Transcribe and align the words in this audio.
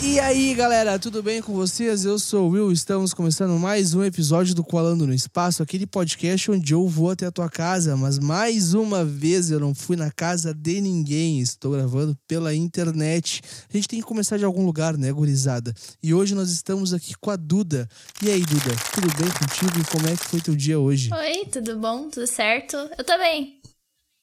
E 0.00 0.20
aí, 0.20 0.54
galera, 0.54 0.96
tudo 0.96 1.24
bem 1.24 1.42
com 1.42 1.52
vocês? 1.52 2.04
Eu 2.04 2.20
sou 2.20 2.46
o 2.46 2.50
Will, 2.50 2.70
estamos 2.70 3.12
começando 3.12 3.58
mais 3.58 3.94
um 3.94 4.04
episódio 4.04 4.54
do 4.54 4.62
Colando 4.62 5.04
no 5.04 5.12
Espaço, 5.12 5.60
aquele 5.60 5.88
podcast 5.88 6.52
onde 6.52 6.72
eu 6.72 6.86
vou 6.86 7.10
até 7.10 7.26
a 7.26 7.32
tua 7.32 7.50
casa, 7.50 7.96
mas 7.96 8.16
mais 8.16 8.74
uma 8.74 9.04
vez 9.04 9.50
eu 9.50 9.58
não 9.58 9.74
fui 9.74 9.96
na 9.96 10.12
casa 10.12 10.54
de 10.54 10.80
ninguém, 10.80 11.40
estou 11.40 11.72
gravando 11.72 12.16
pela 12.28 12.54
internet. 12.54 13.42
A 13.68 13.76
gente 13.76 13.88
tem 13.88 13.98
que 13.98 14.06
começar 14.06 14.36
de 14.36 14.44
algum 14.44 14.64
lugar, 14.64 14.96
né, 14.96 15.10
gurizada? 15.10 15.74
E 16.00 16.14
hoje 16.14 16.32
nós 16.32 16.50
estamos 16.50 16.94
aqui 16.94 17.14
com 17.20 17.32
a 17.32 17.36
Duda. 17.36 17.88
E 18.22 18.30
aí, 18.30 18.40
Duda, 18.42 18.76
tudo 18.94 19.08
bem 19.16 19.28
contigo 19.32 19.80
e 19.80 19.90
como 19.90 20.06
é 20.06 20.16
que 20.16 20.24
foi 20.26 20.40
teu 20.40 20.54
dia 20.54 20.78
hoje? 20.78 21.10
Oi, 21.12 21.46
tudo 21.46 21.76
bom? 21.76 22.08
Tudo 22.08 22.26
certo? 22.28 22.76
Eu 22.96 23.02
tô 23.02 23.18
bem. 23.18 23.60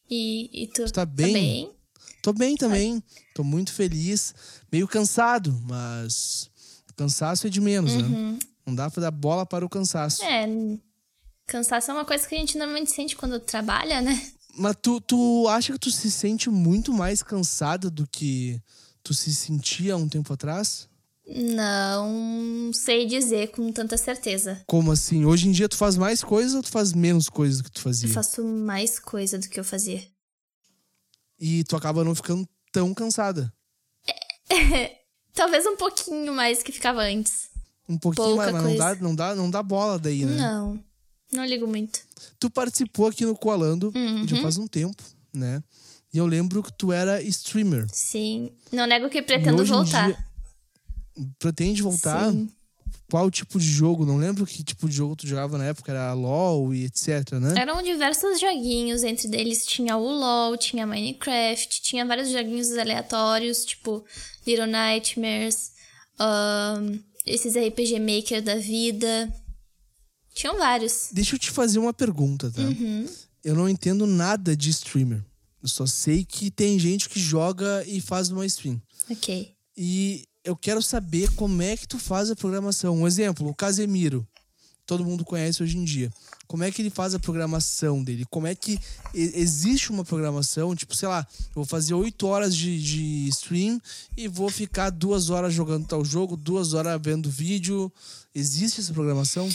E, 0.10 0.64
e 0.64 0.68
tu? 0.68 0.86
Tu 0.86 0.94
tá 0.94 1.05
bem? 1.05 1.28
Tá 1.28 1.34
bem? 1.34 1.72
Tô 2.22 2.34
bem 2.34 2.55
também, 2.55 3.04
tô 3.36 3.44
muito 3.44 3.74
feliz, 3.74 4.34
meio 4.72 4.88
cansado, 4.88 5.54
mas 5.68 6.50
cansaço 6.96 7.46
é 7.46 7.50
de 7.50 7.60
menos, 7.60 7.94
né? 7.94 8.04
Uhum. 8.04 8.40
Não 8.66 8.74
dá 8.74 8.90
pra 8.90 9.02
dar 9.02 9.12
bola 9.12 9.46
para 9.46 9.66
o 9.66 9.70
cansaço. 9.70 10.24
É, 10.24 10.48
cansaço 11.46 11.92
é 11.92 11.94
uma 11.94 12.06
coisa 12.06 12.26
que 12.26 12.34
a 12.34 12.38
gente 12.38 12.58
normalmente 12.58 12.92
sente 12.92 13.16
quando 13.16 13.38
trabalha, 13.40 14.02
né? 14.02 14.20
Mas 14.58 14.77
tu, 14.82 15.02
tu 15.02 15.48
acha 15.50 15.74
que 15.74 15.80
tu 15.80 15.92
se 15.92 16.10
sente 16.10 16.50
muito 16.50 16.94
mais 16.94 17.22
cansada 17.22 17.90
do 17.90 18.08
que 18.08 18.62
tu 19.04 19.14
se 19.14 19.36
sentia 19.36 19.98
um 19.98 20.08
tempo 20.08 20.32
atrás? 20.32 20.88
Não 21.27 22.72
sei 22.72 23.05
dizer 23.05 23.52
com 23.52 23.70
tanta 23.74 23.98
certeza. 23.98 24.64
Como 24.66 24.94
assim? 24.94 25.26
Hoje 25.26 25.49
em 25.49 25.52
dia 25.52 25.68
tu 25.68 25.76
faz 25.76 25.98
mais 25.98 26.24
coisas 26.24 26.55
ou 26.55 26.64
tu 26.64 26.70
faz 26.70 26.94
menos 26.94 27.27
coisas 27.27 27.58
do 27.58 27.66
que 27.66 27.72
tu 27.72 27.82
fazia? 27.82 28.08
Eu 28.08 28.14
faço 28.14 28.42
mais 28.46 28.98
coisa 28.98 29.38
do 29.38 29.49
que 29.49 29.60
eu 29.60 29.64
fazia. 29.66 30.02
E 31.38 31.66
tu 31.66 31.76
acaba 31.76 32.05
não 32.05 32.16
ficando 32.16 32.48
tão 32.76 32.93
cansada. 32.93 33.51
Talvez 35.34 35.65
um 35.65 35.77
pouquinho 35.77 36.34
mais 36.34 36.62
que 36.62 36.71
ficava 36.73 37.01
antes. 37.04 37.49
Um 37.87 37.98
pouquinho 37.98 38.27
Pouca 38.35 38.51
mais, 38.51 38.54
mas 38.54 38.63
não 38.63 38.76
dá, 38.76 38.95
não, 38.95 39.15
dá, 39.15 39.35
não 39.35 39.49
dá 39.49 39.63
bola 39.63 39.98
daí, 39.98 40.26
né? 40.26 40.35
Não, 40.35 40.84
não 41.31 41.46
ligo 41.46 41.65
muito. 41.68 42.01
Tu 42.37 42.49
participou 42.49 43.07
aqui 43.07 43.26
no 43.26 43.35
Coalando 43.35 43.91
Uhum. 43.96 44.27
já 44.27 44.41
faz 44.41 44.57
um 44.57 44.68
tempo, 44.68 45.01
né? 45.34 45.63
E 46.13 46.18
eu 46.18 46.26
lembro 46.26 46.62
que 46.63 46.71
tu 46.73 46.91
era 46.91 47.21
streamer. 47.23 47.85
Sim. 47.91 48.51
Não 48.71 48.85
nego 48.85 49.09
que 49.09 49.21
pretendo 49.21 49.63
voltar. 49.65 50.07
dia- 50.07 50.26
Pretende 51.40 51.81
voltar? 51.81 52.29
Sim. 52.31 52.49
Qual 53.10 53.30
tipo 53.30 53.60
de 53.60 53.68
jogo? 53.68 54.06
Não 54.06 54.18
lembro 54.18 54.46
que 54.46 54.64
tipo 54.64 54.90
de 54.90 54.96
jogo 54.96 55.16
tu 55.16 55.28
jogava 55.28 55.58
na 55.58 55.66
época. 55.66 55.92
Era 55.92 56.14
LOL 56.14 56.74
e 56.74 56.86
etc, 56.86 57.34
né? 57.34 57.54
Eram 57.58 57.82
diversos 57.84 58.40
joguinhos, 58.40 59.04
entre 59.04 59.28
eles 59.36 59.66
tinha 59.66 59.96
o 59.96 60.04
LoL, 60.04 60.58
tinha 60.58 60.88
Minecraft, 60.88 61.82
tinha 61.82 62.06
vários 62.06 62.32
joguinhos 62.32 62.72
aleatórios, 62.72 63.64
tipo 63.64 64.03
Little 64.46 64.66
Nightmares, 64.66 65.72
ahn, 66.20 67.00
esses 67.26 67.56
RPG 67.56 68.00
Maker 68.00 68.42
da 68.42 68.56
vida. 68.56 69.31
Tinham 70.34 70.58
vários. 70.58 71.09
Deixa 71.12 71.36
eu 71.36 71.40
te 71.40 71.52
fazer 71.52 71.80
uma 71.80 71.94
pergunta, 71.94 72.52
tá? 72.52 72.62
Uhum. 72.62 73.08
Eu 73.44 73.56
não 73.56 73.70
entendo 73.70 74.08
nada 74.08 74.56
de 74.56 74.70
streamer. 74.72 75.24
Eu 75.62 75.70
só 75.70 75.86
sei 75.86 76.26
que 76.26 76.52
tem 76.52 76.78
gente 76.78 77.08
que 77.08 77.20
joga 77.20 77.84
e 77.88 78.02
faz 78.02 78.30
uma 78.30 78.46
stream. 78.46 78.82
Ok. 79.10 79.56
E 79.78 80.26
eu 80.46 80.56
quero 80.56 80.82
saber 80.82 81.34
como 81.36 81.62
é 81.62 81.76
que 81.76 81.88
tu 81.88 81.98
faz 81.98 82.30
a 82.30 82.36
programação. 82.36 82.96
Um 82.96 83.08
exemplo, 83.08 83.50
o 83.50 83.56
Casemiro. 83.56 84.26
Todo 84.86 85.04
mundo 85.04 85.26
conhece 85.26 85.64
hoje 85.64 85.78
em 85.78 85.84
dia. 85.84 86.14
Como 86.46 86.64
é 86.64 86.72
que 86.72 86.80
ele 86.80 86.92
faz 86.92 87.16
a 87.16 87.20
programação 87.20 88.04
dele? 88.04 88.24
Como 88.30 88.46
é 88.46 88.54
que 88.54 88.80
existe 89.16 89.90
uma 89.90 90.06
programação? 90.06 90.76
Tipo, 90.76 90.96
sei 90.96 91.08
lá, 91.08 91.28
eu 91.48 91.56
vou 91.56 91.66
fazer 91.66 91.96
oito 91.96 92.28
horas 92.28 92.56
de, 92.56 92.80
de 92.80 93.28
stream 93.30 93.82
e 94.16 94.28
vou 94.28 94.48
ficar 94.48 94.92
duas 94.92 95.32
horas 95.32 95.52
jogando 95.52 95.88
tal 95.88 96.06
jogo, 96.06 96.38
duas 96.38 96.76
horas 96.76 97.02
vendo 97.02 97.32
vídeo. 97.32 97.92
Existe 98.34 98.80
essa 98.80 98.94
programação? 98.94 99.50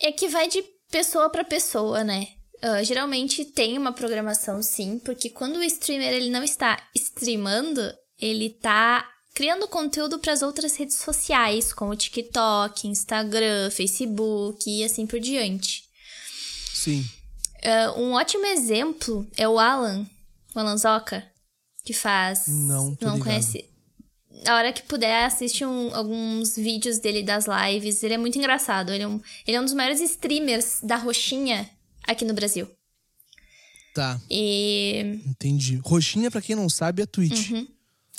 É 0.00 0.10
que 0.10 0.28
vai 0.28 0.48
de 0.48 0.60
pessoa 0.90 1.30
pra 1.30 1.44
pessoa, 1.44 2.02
né? 2.02 2.26
Ah, 2.60 2.82
geralmente 2.82 3.44
tem 3.44 3.78
uma 3.78 3.92
programação 3.92 4.60
sim, 4.60 4.98
porque 4.98 5.30
quando 5.30 5.56
o 5.56 5.62
streamer 5.62 6.12
ele 6.12 6.30
não 6.30 6.42
está 6.42 6.82
streamando, 6.96 7.80
ele 8.18 8.50
tá 8.50 9.08
criando 9.34 9.66
conteúdo 9.68 10.18
para 10.18 10.32
as 10.32 10.42
outras 10.42 10.76
redes 10.76 10.96
sociais, 10.96 11.72
como 11.72 11.96
TikTok, 11.96 12.86
Instagram, 12.86 13.70
Facebook 13.70 14.64
e 14.70 14.84
assim 14.84 15.06
por 15.06 15.18
diante. 15.20 15.82
Sim. 16.72 17.04
Ah, 17.64 17.94
um 17.96 18.12
ótimo 18.12 18.46
exemplo 18.46 19.26
é 19.36 19.48
o 19.48 19.58
Alan, 19.58 20.06
o 20.54 20.58
Alan 20.58 20.76
Zoca, 20.76 21.26
que 21.84 21.92
faz. 21.92 22.44
Não, 22.46 22.94
tô 22.94 23.06
não 23.06 23.14
ligado. 23.14 23.26
conhece. 23.28 23.68
A 24.46 24.54
hora 24.56 24.72
que 24.72 24.82
puder, 24.82 25.24
assiste 25.24 25.64
um- 25.64 25.94
alguns 25.94 26.56
vídeos 26.56 26.98
dele 26.98 27.22
das 27.22 27.46
lives. 27.46 28.02
Ele 28.02 28.14
é 28.14 28.18
muito 28.18 28.36
engraçado. 28.36 28.92
Ele 28.92 29.04
é, 29.04 29.08
um, 29.08 29.20
ele 29.46 29.56
é 29.56 29.60
um 29.60 29.64
dos 29.64 29.72
maiores 29.72 30.00
streamers 30.00 30.80
da 30.82 30.96
roxinha 30.96 31.70
aqui 32.06 32.24
no 32.24 32.34
Brasil. 32.34 32.68
Tá, 33.94 34.20
E 34.28 35.20
entendi. 35.24 35.76
Roxinha, 35.84 36.30
pra 36.30 36.42
quem 36.42 36.56
não 36.56 36.68
sabe, 36.68 37.02
é 37.02 37.06
Twitch. 37.06 37.52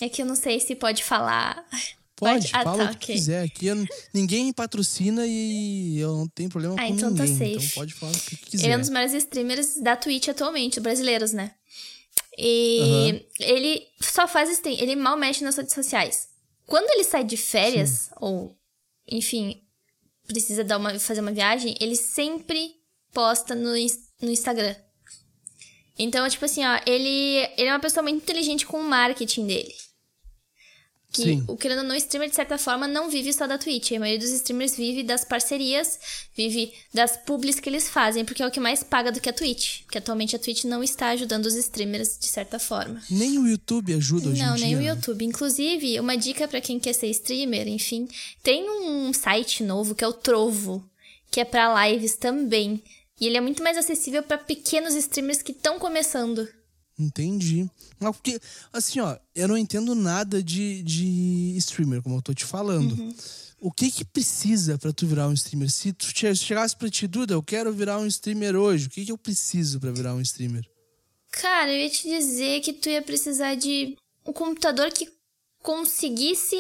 É 0.02 0.10
que 0.10 0.22
eu 0.22 0.26
não 0.26 0.36
sei 0.36 0.60
se 0.60 0.76
pode 0.76 1.04
falar. 1.04 1.66
Pode, 2.18 2.50
Ah, 2.54 2.64
fala 2.64 2.86
tá, 2.86 2.92
o 2.92 2.98
que 2.98 3.04
ok. 3.08 3.16
quiser. 3.16 3.44
Aqui 3.44 3.68
eu- 3.68 3.86
ninguém 4.14 4.54
patrocina 4.54 5.28
e 5.28 6.00
eu 6.00 6.16
não 6.16 6.28
tenho 6.30 6.50
problema 6.50 6.76
Ah, 6.76 6.88
com 6.88 6.94
então 6.94 7.14
tá 7.14 7.26
ninguém. 7.26 7.38
safe. 7.58 7.66
Então 7.66 7.76
pode 7.76 7.94
falar 7.94 8.14
o 8.14 8.20
que 8.22 8.38
quiser. 8.38 8.64
Ele 8.68 8.74
é 8.74 8.78
um 8.78 8.80
dos 8.80 8.90
maiores 8.90 9.14
streamers 9.14 9.82
da 9.82 9.98
Twitch 9.98 10.30
atualmente, 10.30 10.80
brasileiros, 10.80 11.34
né? 11.34 11.52
E 12.38 12.80
Aham. 12.82 13.22
ele 13.42 13.86
só 14.00 14.30
faz 14.30 14.50
stream, 14.50 14.78
ele 14.80 14.96
mal 14.96 15.18
mexe 15.18 15.44
nas 15.44 15.58
redes 15.58 15.74
sociais. 15.74 16.30
Quando 16.66 16.90
ele 16.92 17.04
sai 17.04 17.26
de 17.26 17.36
férias, 17.36 18.10
ou, 18.22 18.56
enfim, 19.12 19.62
precisa 20.26 20.64
dar 20.64 20.78
uma, 20.78 20.98
fazer 20.98 21.20
uma 21.20 21.34
viagem, 21.34 21.76
ele 21.82 21.98
sempre 21.98 22.76
posta 23.14 23.54
no, 23.54 23.72
no 24.22 24.32
Instagram. 24.32 24.74
Então, 26.00 26.28
tipo 26.30 26.46
assim, 26.46 26.64
ó, 26.66 26.80
ele, 26.86 27.40
ele 27.58 27.68
é 27.68 27.74
uma 27.74 27.80
pessoa 27.82 28.04
muito 28.04 28.22
inteligente 28.24 28.66
com 28.66 28.80
o 28.80 28.84
marketing 28.90 29.48
dele. 29.48 29.74
Que 31.16 31.22
Sim. 31.22 31.44
o 31.48 31.56
querendo 31.56 31.78
ou 31.80 31.84
não, 31.86 31.96
streamer, 31.96 32.30
de 32.30 32.36
certa 32.36 32.58
forma, 32.58 32.88
não 32.88 33.10
vive 33.10 33.32
só 33.32 33.48
da 33.48 33.58
Twitch. 33.58 33.92
A 33.94 34.00
maioria 34.00 34.20
dos 34.20 34.32
streamers 34.32 34.76
vive 34.76 35.02
das 35.02 35.24
parcerias, 35.24 35.98
vive 36.36 36.74
das 36.94 37.16
publis 37.16 37.58
que 37.60 37.70
eles 37.70 37.88
fazem, 37.88 38.26
porque 38.26 38.44
é 38.44 38.48
o 38.48 38.52
que 38.52 38.60
mais 38.60 38.84
paga 38.84 39.12
do 39.14 39.22
que 39.22 39.30
a 39.30 39.34
Twitch. 39.34 39.84
Porque 39.84 39.98
atualmente 39.98 40.36
a 40.36 40.40
Twitch 40.40 40.66
não 40.66 40.84
está 40.84 41.10
ajudando 41.10 41.46
os 41.46 41.56
streamers 41.56 42.18
de 42.20 42.26
certa 42.28 42.60
forma. 42.60 43.02
Nem 43.10 43.40
o 43.40 43.48
YouTube 43.48 43.94
ajuda 43.94 44.30
hoje 44.30 44.42
Não, 44.42 44.54
em 44.54 44.58
dia. 44.58 44.66
nem 44.66 44.76
o 44.76 44.80
né? 44.80 44.90
YouTube. 44.90 45.24
Inclusive, 45.24 46.00
uma 46.02 46.18
dica 46.18 46.48
pra 46.48 46.60
quem 46.60 46.80
quer 46.80 46.94
ser 46.94 47.08
streamer, 47.08 47.68
enfim, 47.68 48.08
tem 48.44 48.70
um 48.70 49.14
site 49.14 49.64
novo 49.64 49.96
que 49.96 50.04
é 50.04 50.08
o 50.08 50.14
Trovo, 50.14 50.84
que 51.32 51.40
é 51.40 51.46
pra 51.46 51.88
lives 51.88 52.18
também. 52.18 52.84
E 53.20 53.28
ele 53.28 53.38
é 53.38 53.42
muito 53.42 53.64
mais 53.64 53.78
acessível 53.78 54.22
pra 54.22 54.38
pequenos 54.38 54.94
streamers 54.96 55.42
que 55.42 55.54
estão 55.54 55.80
começando. 55.80 56.46
Entendi. 56.98 57.70
Mas 58.00 58.16
porque, 58.16 58.40
assim, 58.72 59.00
ó, 59.02 59.18
eu 59.36 59.48
não 59.48 59.58
entendo 59.58 59.94
nada 59.94 60.42
de, 60.42 60.82
de 60.84 61.56
streamer, 61.58 62.02
como 62.02 62.16
eu 62.18 62.22
tô 62.22 62.34
te 62.34 62.46
falando. 62.46 62.94
Uhum. 62.94 63.16
O 63.60 63.72
que 63.72 63.90
que 63.92 64.06
precisa 64.06 64.78
pra 64.78 64.94
tu 64.94 65.08
virar 65.08 65.28
um 65.28 65.34
streamer? 65.34 65.70
Se 65.72 65.92
tu 65.92 66.06
che- 66.16 66.36
chegasse 66.36 66.76
pra 66.76 66.90
ti, 66.90 67.08
Duda, 67.08 67.34
eu 67.34 67.42
quero 67.44 67.74
virar 67.74 67.98
um 68.00 68.06
streamer 68.06 68.56
hoje, 68.56 68.88
o 68.88 68.90
que 68.90 69.06
que 69.06 69.12
eu 69.12 69.18
preciso 69.18 69.80
pra 69.80 69.92
virar 69.92 70.14
um 70.14 70.22
streamer? 70.22 70.64
Cara, 71.32 71.72
eu 71.74 71.80
ia 71.82 71.90
te 71.90 72.04
dizer 72.08 72.62
que 72.62 72.72
tu 72.74 72.90
ia 72.90 73.02
precisar 73.02 73.56
de 73.56 73.98
um 74.26 74.32
computador 74.32 74.92
que 74.92 75.08
conseguisse. 75.62 76.58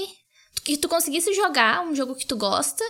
que 0.63 0.77
tu 0.77 0.89
conseguisse 0.89 1.31
jogar 1.33 1.85
um 1.85 1.93
jogo 1.95 2.15
que 2.15 2.25
tu 2.25 2.35
gosta 2.35 2.83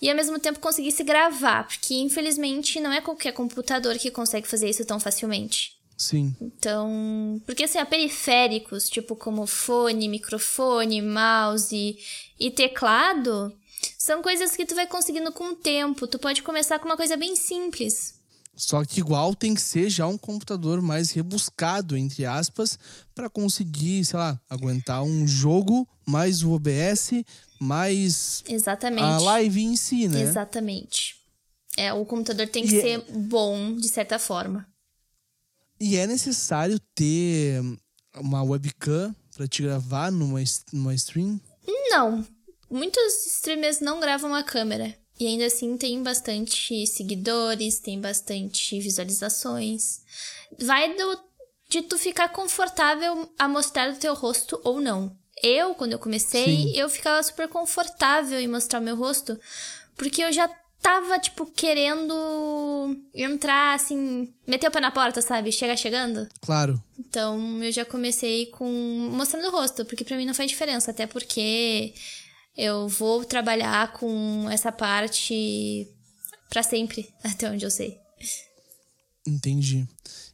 e 0.00 0.08
ao 0.08 0.16
mesmo 0.16 0.38
tempo 0.38 0.58
conseguisse 0.58 1.04
gravar, 1.04 1.66
porque 1.66 1.94
infelizmente 1.94 2.80
não 2.80 2.90
é 2.90 3.00
qualquer 3.02 3.32
computador 3.32 3.98
que 3.98 4.10
consegue 4.10 4.48
fazer 4.48 4.70
isso 4.70 4.84
tão 4.86 4.98
facilmente. 4.98 5.72
Sim. 6.00 6.34
Então, 6.40 7.42
porque 7.44 7.64
assim, 7.64 7.76
há 7.76 7.84
periféricos, 7.84 8.88
tipo 8.88 9.14
como 9.14 9.46
fone, 9.46 10.08
microfone, 10.08 11.02
mouse 11.02 11.98
e 12.38 12.50
teclado, 12.50 13.54
são 13.98 14.22
coisas 14.22 14.56
que 14.56 14.64
tu 14.64 14.74
vai 14.74 14.86
conseguindo 14.86 15.30
com 15.30 15.50
o 15.52 15.54
tempo. 15.56 16.06
Tu 16.06 16.18
pode 16.18 16.42
começar 16.42 16.78
com 16.78 16.86
uma 16.86 16.96
coisa 16.96 17.18
bem 17.18 17.36
simples. 17.36 18.14
Só 18.56 18.82
que 18.82 19.00
igual 19.00 19.34
tem 19.34 19.54
que 19.54 19.60
ser 19.60 19.90
já 19.90 20.06
um 20.06 20.16
computador 20.16 20.80
mais 20.80 21.10
rebuscado, 21.10 21.94
entre 21.98 22.24
aspas, 22.24 22.78
pra 23.14 23.28
conseguir, 23.28 24.02
sei 24.06 24.18
lá, 24.18 24.40
aguentar 24.48 25.02
um 25.02 25.26
jogo 25.28 25.86
mais 26.06 26.42
o 26.42 26.52
OBS, 26.52 27.22
mais 27.60 28.42
Exatamente. 28.48 29.02
a 29.04 29.18
live 29.18 29.62
em 29.62 29.76
si, 29.76 30.08
né? 30.08 30.22
Exatamente. 30.22 31.16
É, 31.76 31.92
o 31.92 32.06
computador 32.06 32.48
tem 32.48 32.66
que 32.66 32.74
E 32.74 32.78
é- 32.78 32.80
ser 32.80 33.04
bom, 33.12 33.76
de 33.76 33.88
certa 33.88 34.18
forma. 34.18 34.66
E 35.80 35.96
é 35.96 36.06
necessário 36.06 36.78
ter 36.94 37.62
uma 38.16 38.42
webcam 38.42 39.14
pra 39.34 39.48
te 39.48 39.62
gravar 39.62 40.12
numa, 40.12 40.40
numa 40.72 40.94
stream? 40.94 41.40
Não. 41.88 42.26
Muitos 42.70 43.26
streamers 43.26 43.80
não 43.80 43.98
gravam 43.98 44.34
a 44.34 44.42
câmera. 44.42 44.94
E 45.18 45.26
ainda 45.26 45.46
assim 45.46 45.76
tem 45.76 46.02
bastante 46.02 46.86
seguidores, 46.86 47.78
tem 47.78 48.00
bastante 48.00 48.78
visualizações. 48.80 50.00
Vai 50.58 50.94
do, 50.94 51.20
de 51.68 51.82
tu 51.82 51.98
ficar 51.98 52.28
confortável 52.30 53.30
a 53.38 53.48
mostrar 53.48 53.90
o 53.90 53.96
teu 53.96 54.14
rosto 54.14 54.60
ou 54.64 54.80
não. 54.80 55.16
Eu, 55.42 55.74
quando 55.74 55.92
eu 55.92 55.98
comecei, 55.98 56.44
Sim. 56.44 56.76
eu 56.76 56.88
ficava 56.88 57.22
super 57.22 57.48
confortável 57.48 58.38
em 58.38 58.48
mostrar 58.48 58.80
o 58.80 58.84
meu 58.84 58.96
rosto. 58.96 59.38
Porque 59.96 60.22
eu 60.22 60.32
já 60.32 60.48
tava, 60.80 61.18
tipo, 61.18 61.46
querendo 61.46 62.96
entrar, 63.14 63.74
assim, 63.74 64.32
meter 64.46 64.68
o 64.68 64.70
pé 64.70 64.80
na 64.80 64.90
porta, 64.90 65.20
sabe? 65.22 65.52
Chegar 65.52 65.76
chegando. 65.76 66.28
Claro. 66.40 66.82
Então 66.98 67.62
eu 67.62 67.70
já 67.70 67.84
comecei 67.84 68.46
com 68.46 68.66
mostrando 69.12 69.48
o 69.48 69.50
rosto, 69.50 69.84
porque 69.84 70.04
pra 70.04 70.16
mim 70.16 70.26
não 70.26 70.34
faz 70.34 70.50
diferença, 70.50 70.90
até 70.90 71.06
porque 71.06 71.94
eu 72.56 72.88
vou 72.88 73.24
trabalhar 73.24 73.92
com 73.92 74.48
essa 74.50 74.72
parte 74.72 75.88
pra 76.48 76.62
sempre, 76.62 77.08
até 77.22 77.50
onde 77.50 77.64
eu 77.64 77.70
sei. 77.70 77.98
Entendi. 79.26 79.86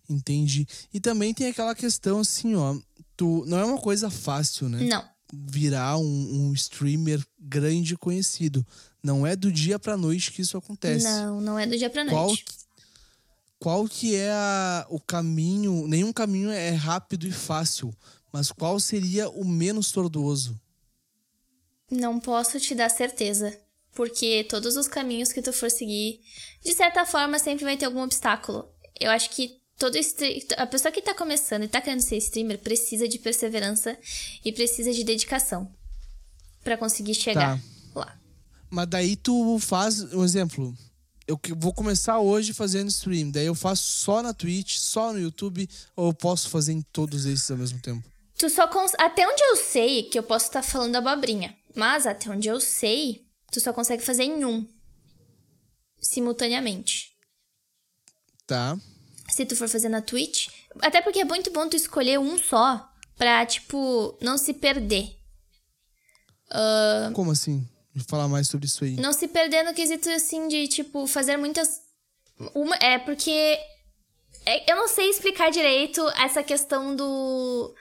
Entendi. 0.08 0.66
E 0.94 1.00
também 1.00 1.34
tem 1.34 1.48
aquela 1.48 1.74
questão 1.74 2.20
assim, 2.20 2.54
ó. 2.54 2.76
Tu, 3.16 3.44
não 3.46 3.58
é 3.58 3.64
uma 3.64 3.78
coisa 3.78 4.10
fácil, 4.10 4.68
né? 4.68 4.84
Não, 4.84 5.04
Virar 5.32 5.98
um, 5.98 6.02
um 6.48 6.52
streamer 6.52 7.20
grande 7.40 7.96
conhecido. 7.96 8.64
Não 9.06 9.24
é 9.24 9.36
do 9.36 9.52
dia 9.52 9.78
pra 9.78 9.96
noite 9.96 10.32
que 10.32 10.42
isso 10.42 10.56
acontece. 10.58 11.04
não, 11.04 11.40
não 11.40 11.56
é 11.58 11.64
do 11.64 11.78
dia 11.78 11.88
pra 11.88 12.04
Qual, 12.06 12.26
noite. 12.26 12.44
qual 13.60 13.86
que 13.88 14.16
é 14.16 14.32
a- 14.32 14.84
o 14.90 14.98
caminho? 14.98 15.86
Nenhum 15.86 16.12
caminho 16.12 16.50
é 16.50 16.70
rápido 16.70 17.24
e 17.24 17.30
fácil. 17.30 17.94
Mas 18.32 18.50
qual 18.50 18.80
seria 18.80 19.28
o 19.28 19.44
menos 19.44 19.92
tortuoso? 19.92 20.60
Não 21.88 22.18
posso 22.18 22.58
te 22.58 22.74
dar 22.74 22.88
certeza, 22.90 23.56
porque 23.94 24.44
todos 24.48 24.76
os 24.76 24.88
caminhos 24.88 25.32
que 25.32 25.40
tu 25.40 25.52
for 25.52 25.70
seguir, 25.70 26.20
de 26.64 26.74
certa 26.74 27.06
forma 27.06 27.38
sempre 27.38 27.64
vai 27.64 27.76
ter 27.76 27.84
algum 27.86 28.00
obstáculo. 28.02 28.68
Eu 29.00 29.10
acho 29.12 29.30
que 29.30 29.60
todo 29.78 29.96
a 30.56 30.66
pessoa 30.66 30.90
que 30.90 31.00
tá 31.00 31.14
começando 31.14 31.62
e 31.62 31.68
tá 31.68 31.80
querendo 31.80 32.00
ser 32.00 32.16
streamer 32.16 32.58
precisa 32.58 33.06
de 33.06 33.20
perseverança 33.20 33.96
e 34.44 34.50
precisa 34.52 34.92
de 34.92 35.04
dedicação 35.04 35.72
pra 36.64 36.76
conseguir 36.76 37.14
chegar 37.14 37.54
lá. 37.54 37.60
Mas 38.70 38.86
daí 38.88 39.16
tu 39.16 39.58
faz, 39.58 40.12
um 40.12 40.24
exemplo. 40.24 40.76
Eu 41.26 41.38
vou 41.56 41.72
começar 41.72 42.20
hoje 42.20 42.52
fazendo 42.52 42.88
stream. 42.88 43.30
Daí 43.30 43.46
eu 43.46 43.54
faço 43.54 43.82
só 43.82 44.22
na 44.22 44.32
Twitch, 44.32 44.76
só 44.76 45.12
no 45.12 45.18
YouTube, 45.18 45.68
ou 45.96 46.08
eu 46.08 46.14
posso 46.14 46.48
fazer 46.48 46.72
em 46.72 46.82
todos 46.82 47.26
esses 47.26 47.50
ao 47.50 47.56
mesmo 47.56 47.80
tempo? 47.80 48.08
Tu 48.38 48.48
só 48.50 48.68
cons... 48.68 48.92
Até 48.98 49.26
onde 49.26 49.42
eu 49.42 49.56
sei, 49.56 50.04
que 50.04 50.18
eu 50.18 50.22
posso 50.22 50.46
estar 50.46 50.62
falando 50.62 50.96
abobrinha, 50.96 51.56
mas 51.74 52.06
até 52.06 52.30
onde 52.30 52.48
eu 52.48 52.60
sei, 52.60 53.26
tu 53.50 53.60
só 53.60 53.72
consegue 53.72 54.04
fazer 54.04 54.24
em 54.24 54.44
um. 54.44 54.66
Simultaneamente. 56.00 57.12
Tá? 58.46 58.78
Se 59.28 59.44
tu 59.44 59.56
for 59.56 59.68
fazer 59.68 59.88
na 59.88 60.00
Twitch. 60.00 60.48
Até 60.80 61.02
porque 61.02 61.20
é 61.20 61.24
muito 61.24 61.50
bom 61.50 61.68
tu 61.68 61.74
escolher 61.74 62.18
um 62.18 62.38
só. 62.38 62.88
Pra, 63.16 63.44
tipo, 63.46 64.16
não 64.20 64.38
se 64.38 64.52
perder. 64.52 65.16
Como 67.14 67.32
assim? 67.32 67.66
Falar 68.08 68.28
mais 68.28 68.48
sobre 68.48 68.66
isso 68.66 68.84
aí. 68.84 68.96
Não 68.96 69.12
se 69.12 69.26
perder 69.26 69.62
no 69.64 69.72
quesito, 69.72 70.08
assim, 70.10 70.48
de, 70.48 70.68
tipo, 70.68 71.06
fazer 71.06 71.36
muitas. 71.36 71.80
Uma... 72.54 72.76
É 72.76 72.98
porque. 72.98 73.30
é- 74.44 74.70
Eu 74.70 74.76
não 74.76 74.88
sei 74.88 75.08
explicar 75.08 75.50
direito 75.50 76.06
essa 76.10 76.42
questão 76.42 76.94
do. 76.94 77.74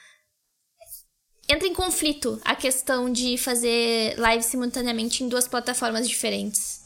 Entra 1.47 1.67
em 1.67 1.73
conflito 1.73 2.41
a 2.43 2.55
questão 2.55 3.11
de 3.11 3.37
fazer 3.37 4.17
live 4.17 4.43
simultaneamente 4.43 5.23
em 5.23 5.27
duas 5.29 5.47
plataformas 5.47 6.07
diferentes. 6.07 6.81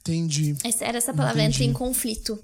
Entendi. 0.00 0.56
Essa, 0.64 0.84
era 0.84 0.98
essa 0.98 1.14
palavra, 1.14 1.40
Entendi. 1.42 1.62
entra 1.64 1.70
em 1.70 1.72
conflito. 1.72 2.42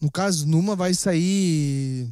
No 0.00 0.10
caso, 0.10 0.48
numa 0.48 0.74
vai 0.74 0.92
sair 0.94 2.08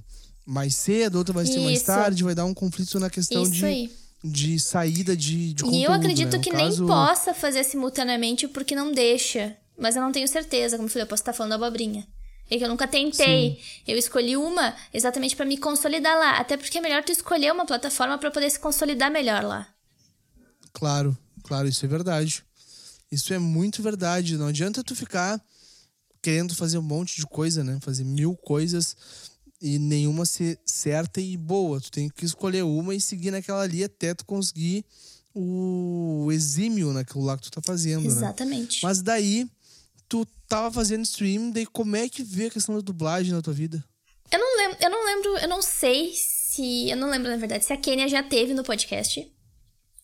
mais 0.46 0.76
cedo, 0.76 1.16
outra 1.18 1.34
vai 1.34 1.44
ser 1.46 1.58
mais 1.60 1.82
tarde, 1.82 2.22
vai 2.22 2.34
dar 2.34 2.44
um 2.44 2.54
conflito 2.54 3.00
na 3.00 3.10
questão 3.10 3.42
Isso 3.42 3.52
de, 3.52 3.64
aí. 3.64 3.92
De 4.22 4.58
saída 4.58 5.16
de, 5.16 5.52
de 5.54 5.62
E 5.62 5.64
conteúdo. 5.64 5.84
eu 5.84 5.92
acredito 5.92 6.36
né? 6.36 6.42
Que 6.42 6.50
caso, 6.50 6.84
nem 6.84 6.86
possa 6.88 7.32
fazer 7.34 7.64
simultaneamente 7.64 8.48
porque 8.48 8.74
não 8.74 8.92
deixa. 8.92 9.56
Mas 9.78 9.94
eu 9.94 10.02
não 10.02 10.10
tenho 10.10 10.26
certeza, 10.26 10.76
como 10.76 10.86
eu 10.88 10.90
falei, 10.92 11.04
eu 11.04 11.06
posso 11.08 11.22
estar 11.22 11.32
falando 11.32 11.52
abobrinha. 11.52 12.06
É 12.50 12.56
que 12.56 12.64
eu 12.64 12.68
nunca 12.68 12.88
tentei. 12.88 13.60
Eu 13.86 13.96
escolhi 13.98 14.36
uma 14.36 14.74
exatamente 14.92 15.36
pra 15.36 15.44
me 15.44 15.56
consolidar 15.58 16.18
lá. 16.18 16.38
Até 16.38 16.56
porque 16.56 16.78
é 16.78 16.80
melhor 16.80 17.04
tu 17.04 17.12
escolher 17.12 17.52
uma 17.52 17.66
plataforma 17.66 18.16
pra 18.18 18.30
poder 18.30 18.50
se 18.50 18.58
consolidar 18.58 19.10
melhor 19.10 19.44
lá. 19.44 19.68
Claro, 20.72 21.16
claro, 21.44 21.68
isso 21.68 21.84
é 21.84 21.88
verdade. 21.88 22.42
Isso 23.12 23.32
é 23.34 23.38
muito 23.38 23.82
verdade. 23.82 24.36
Não 24.36 24.46
adianta 24.48 24.82
tu 24.82 24.94
ficar 24.96 25.40
querendo 26.22 26.54
fazer 26.54 26.78
um 26.78 26.82
monte 26.82 27.16
de 27.16 27.26
coisa, 27.26 27.62
né? 27.62 27.78
Fazer 27.82 28.04
mil 28.04 28.34
coisas 28.36 28.96
e 29.60 29.78
nenhuma 29.78 30.24
ser 30.24 30.58
certa 30.64 31.20
e 31.20 31.36
boa. 31.36 31.80
Tu 31.80 31.90
tem 31.90 32.08
que 32.08 32.24
escolher 32.24 32.62
uma 32.64 32.94
e 32.94 33.00
seguir 33.00 33.30
naquela 33.30 33.62
ali 33.62 33.82
até 33.84 34.14
tu 34.14 34.24
conseguir 34.24 34.84
o 35.34 36.28
exímio 36.32 36.92
naquilo 36.92 37.24
lá 37.24 37.36
que 37.36 37.44
tu 37.44 37.50
tá 37.50 37.60
fazendo, 37.64 38.02
né? 38.02 38.08
Exatamente. 38.08 38.80
Mas 38.82 39.02
daí, 39.02 39.46
tu 40.08 40.26
tava 40.48 40.72
fazendo 40.72 41.04
stream, 41.04 41.50
daí 41.50 41.66
como 41.66 41.94
é 41.96 42.08
que 42.08 42.22
vê 42.22 42.46
a 42.46 42.50
questão 42.50 42.74
da 42.74 42.80
dublagem 42.80 43.32
na 43.32 43.42
tua 43.42 43.52
vida? 43.52 43.84
Eu 44.30 44.38
não 44.38 44.56
lembro, 44.56 44.78
eu 44.80 44.90
não 44.90 45.04
lembro, 45.04 45.38
eu 45.38 45.48
não 45.48 45.62
sei 45.62 46.12
se. 46.14 46.90
Eu 46.90 46.96
não 46.96 47.10
lembro, 47.10 47.30
na 47.30 47.36
verdade, 47.36 47.64
se 47.64 47.72
a 47.72 47.76
Kênia 47.76 48.08
já 48.08 48.22
teve 48.22 48.52
no 48.54 48.62
podcast. 48.62 49.30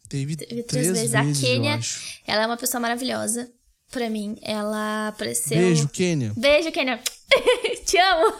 Teve, 0.08 0.36
Teve 0.36 0.62
três 0.62 0.86
vezes, 0.88 1.14
A 1.14 1.24
eu 1.24 1.34
Kênia, 1.34 1.80
ela 2.26 2.42
é 2.42 2.46
uma 2.46 2.56
pessoa 2.56 2.80
maravilhosa. 2.80 3.50
Pra 3.90 4.08
mim, 4.10 4.36
ela 4.42 5.08
apareceu. 5.08 5.56
Beijo, 5.56 5.88
Kênia. 5.88 6.32
Beijo, 6.36 6.72
Kênia. 6.72 7.00
Te 7.84 7.98
amo. 7.98 8.36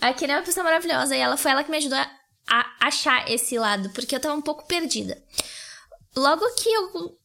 A 0.00 0.12
Kênia 0.12 0.34
é 0.34 0.38
uma 0.38 0.44
pessoa 0.44 0.64
maravilhosa 0.64 1.16
e 1.16 1.20
ela 1.20 1.36
foi 1.36 1.50
ela 1.50 1.64
que 1.64 1.70
me 1.70 1.76
ajudou 1.76 1.98
a, 1.98 2.76
achar 2.80 3.30
esse 3.30 3.58
lado, 3.58 3.90
porque 3.90 4.14
eu 4.14 4.20
tava 4.20 4.34
um 4.34 4.42
pouco 4.42 4.66
perdida. 4.66 5.22
Logo 6.16 6.44
que 6.54 6.68
eu. 6.68 7.18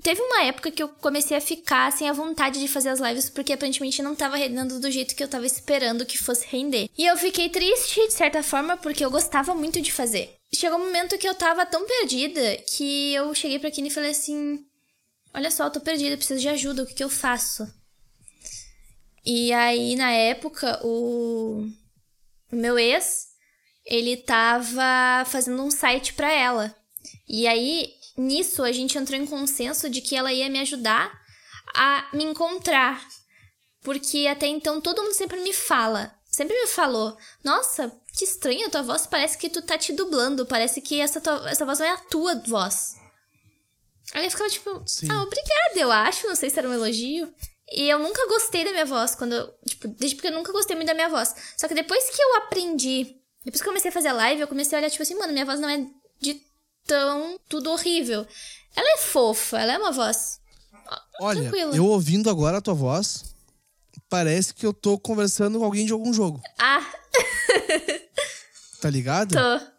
Teve 0.00 0.22
uma 0.22 0.44
época 0.44 0.70
que 0.70 0.80
eu 0.80 0.88
comecei 0.88 1.36
a 1.36 1.40
ficar 1.40 1.90
sem 1.90 2.08
a 2.08 2.12
vontade 2.12 2.60
de 2.60 2.68
fazer 2.68 2.90
as 2.90 3.00
lives, 3.00 3.28
porque 3.28 3.52
aparentemente 3.52 4.00
não 4.00 4.14
tava 4.14 4.36
rendendo 4.36 4.78
do 4.78 4.90
jeito 4.92 5.16
que 5.16 5.24
eu 5.24 5.28
tava 5.28 5.44
esperando 5.44 6.06
que 6.06 6.16
fosse 6.16 6.46
render. 6.46 6.88
E 6.96 7.04
eu 7.04 7.16
fiquei 7.16 7.48
triste, 7.48 8.06
de 8.06 8.12
certa 8.12 8.40
forma, 8.40 8.76
porque 8.76 9.04
eu 9.04 9.10
gostava 9.10 9.56
muito 9.56 9.80
de 9.80 9.92
fazer. 9.92 10.36
Chegou 10.54 10.78
um 10.78 10.84
momento 10.84 11.18
que 11.18 11.28
eu 11.28 11.34
tava 11.34 11.66
tão 11.66 11.84
perdida 11.84 12.58
que 12.58 13.12
eu 13.12 13.34
cheguei 13.34 13.58
pra 13.58 13.72
Kine 13.72 13.88
e 13.88 13.92
falei 13.92 14.12
assim: 14.12 14.64
Olha 15.34 15.50
só, 15.50 15.64
eu 15.64 15.70
tô 15.70 15.80
perdida, 15.80 16.10
eu 16.10 16.16
preciso 16.16 16.40
de 16.40 16.48
ajuda, 16.48 16.84
o 16.84 16.86
que, 16.86 16.94
que 16.94 17.04
eu 17.04 17.10
faço? 17.10 17.66
E 19.24 19.52
aí, 19.52 19.94
na 19.96 20.10
época, 20.10 20.80
o, 20.82 21.68
o 22.50 22.56
meu 22.56 22.78
ex, 22.78 23.28
ele 23.84 24.16
tava 24.16 25.24
fazendo 25.26 25.62
um 25.62 25.70
site 25.70 26.12
pra 26.14 26.30
ela. 26.32 26.74
E 27.28 27.46
aí, 27.46 27.92
nisso, 28.16 28.62
a 28.62 28.72
gente 28.72 28.98
entrou 28.98 29.18
em 29.18 29.26
consenso 29.26 29.88
de 29.88 30.00
que 30.00 30.16
ela 30.16 30.32
ia 30.32 30.48
me 30.48 30.60
ajudar 30.60 31.12
a 31.74 32.08
me 32.12 32.24
encontrar. 32.24 33.02
Porque 33.82 34.26
até 34.26 34.46
então 34.46 34.80
todo 34.80 35.02
mundo 35.02 35.14
sempre 35.14 35.40
me 35.40 35.52
fala, 35.52 36.14
sempre 36.30 36.58
me 36.60 36.66
falou: 36.66 37.16
Nossa, 37.44 37.92
que 38.16 38.24
estranho, 38.24 38.66
a 38.66 38.70
tua 38.70 38.82
voz 38.82 39.06
parece 39.06 39.38
que 39.38 39.48
tu 39.48 39.62
tá 39.62 39.78
te 39.78 39.92
dublando, 39.92 40.44
parece 40.44 40.80
que 40.80 41.00
essa, 41.00 41.20
tua, 41.20 41.48
essa 41.48 41.64
voz 41.64 41.78
não 41.78 41.86
é 41.86 41.90
a 41.90 41.96
tua 41.96 42.34
voz. 42.46 42.96
Aí 44.12 44.24
eu 44.24 44.30
ficava 44.30 44.50
tipo, 44.50 44.82
Sim. 44.86 45.06
ah, 45.10 45.22
obrigada, 45.22 45.78
eu 45.78 45.92
acho, 45.92 46.26
não 46.26 46.34
sei 46.34 46.50
se 46.50 46.58
era 46.58 46.68
um 46.68 46.72
elogio. 46.72 47.32
E 47.72 47.88
eu 47.88 47.98
nunca 47.98 48.26
gostei 48.28 48.64
da 48.64 48.70
minha 48.72 48.86
voz, 48.86 49.14
quando 49.14 49.34
eu, 49.34 49.54
tipo, 49.66 49.88
desde 49.88 50.16
porque 50.16 50.28
eu 50.28 50.32
nunca 50.32 50.52
gostei 50.52 50.74
muito 50.74 50.88
da 50.88 50.94
minha 50.94 51.08
voz. 51.08 51.34
Só 51.56 51.68
que 51.68 51.74
depois 51.74 52.08
que 52.10 52.22
eu 52.22 52.36
aprendi, 52.36 53.16
depois 53.44 53.60
que 53.60 53.68
eu 53.68 53.72
comecei 53.72 53.90
a 53.90 53.92
fazer 53.92 54.12
live, 54.12 54.40
eu 54.40 54.48
comecei 54.48 54.76
a 54.76 54.80
olhar, 54.80 54.90
tipo 54.90 55.02
assim, 55.02 55.14
mano, 55.18 55.32
minha 55.32 55.44
voz 55.44 55.60
não 55.60 55.68
é 55.68 55.86
de 56.20 56.40
tão 56.86 57.38
tudo 57.48 57.70
horrível. 57.70 58.26
Ela 58.74 58.94
é 58.94 58.98
fofa, 58.98 59.58
ela 59.58 59.72
é 59.74 59.78
uma 59.78 59.92
voz. 59.92 60.40
Olha, 61.20 61.42
Tranquila. 61.42 61.76
eu 61.76 61.84
ouvindo 61.84 62.30
agora 62.30 62.58
a 62.58 62.62
tua 62.62 62.74
voz, 62.74 63.24
parece 64.08 64.54
que 64.54 64.64
eu 64.64 64.72
tô 64.72 64.98
conversando 64.98 65.58
com 65.58 65.64
alguém 65.64 65.84
de 65.84 65.92
algum 65.92 66.12
jogo, 66.12 66.40
Ah, 66.58 66.86
tá 68.80 68.88
ligado? 68.88 69.34
tô. 69.34 69.78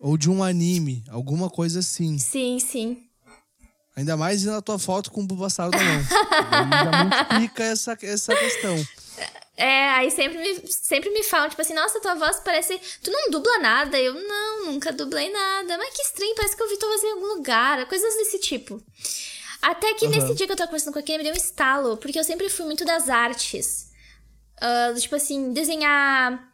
Ou 0.00 0.16
de 0.16 0.30
um 0.30 0.42
anime, 0.42 1.04
alguma 1.10 1.50
coisa 1.50 1.80
assim. 1.80 2.18
Sim, 2.18 2.58
sim. 2.58 3.07
Ainda 3.98 4.16
mais 4.16 4.44
na 4.44 4.62
tua 4.62 4.78
foto 4.78 5.10
com 5.10 5.22
o 5.22 5.26
Bulbasaur 5.26 5.72
na 5.72 5.82
mão. 5.82 6.02
Já 6.06 7.04
multiplica 7.04 7.64
essa, 7.64 7.98
essa 8.00 8.32
questão. 8.32 8.86
É, 9.56 9.90
aí 9.90 10.08
sempre 10.12 10.38
me, 10.38 10.72
sempre 10.72 11.10
me 11.10 11.24
falam, 11.24 11.48
tipo 11.48 11.60
assim, 11.60 11.74
nossa, 11.74 12.00
tua 12.00 12.14
voz 12.14 12.40
parece. 12.44 12.80
Tu 13.02 13.10
não 13.10 13.28
dubla 13.28 13.58
nada. 13.58 13.98
Eu, 13.98 14.14
não, 14.14 14.66
nunca 14.66 14.92
dublei 14.92 15.32
nada. 15.32 15.76
Mas 15.78 15.96
que 15.96 16.02
estranho, 16.02 16.32
parece 16.36 16.56
que 16.56 16.62
eu 16.62 16.68
vi 16.68 16.76
tua 16.76 16.88
voz 16.88 17.02
em 17.02 17.10
algum 17.10 17.26
lugar. 17.26 17.84
Coisas 17.88 18.14
desse 18.14 18.38
tipo. 18.38 18.80
Até 19.60 19.92
que 19.94 20.04
uhum. 20.04 20.12
nesse 20.12 20.32
dia 20.32 20.46
que 20.46 20.52
eu 20.52 20.56
tava 20.56 20.68
conversando 20.68 20.92
com 20.92 21.00
aquele, 21.00 21.18
me 21.18 21.24
deu 21.24 21.32
um 21.32 21.36
estalo, 21.36 21.96
porque 21.96 22.20
eu 22.20 22.24
sempre 22.24 22.48
fui 22.48 22.66
muito 22.66 22.84
das 22.84 23.08
artes. 23.08 23.88
Uh, 24.62 24.96
tipo 25.00 25.16
assim, 25.16 25.52
desenhar 25.52 26.47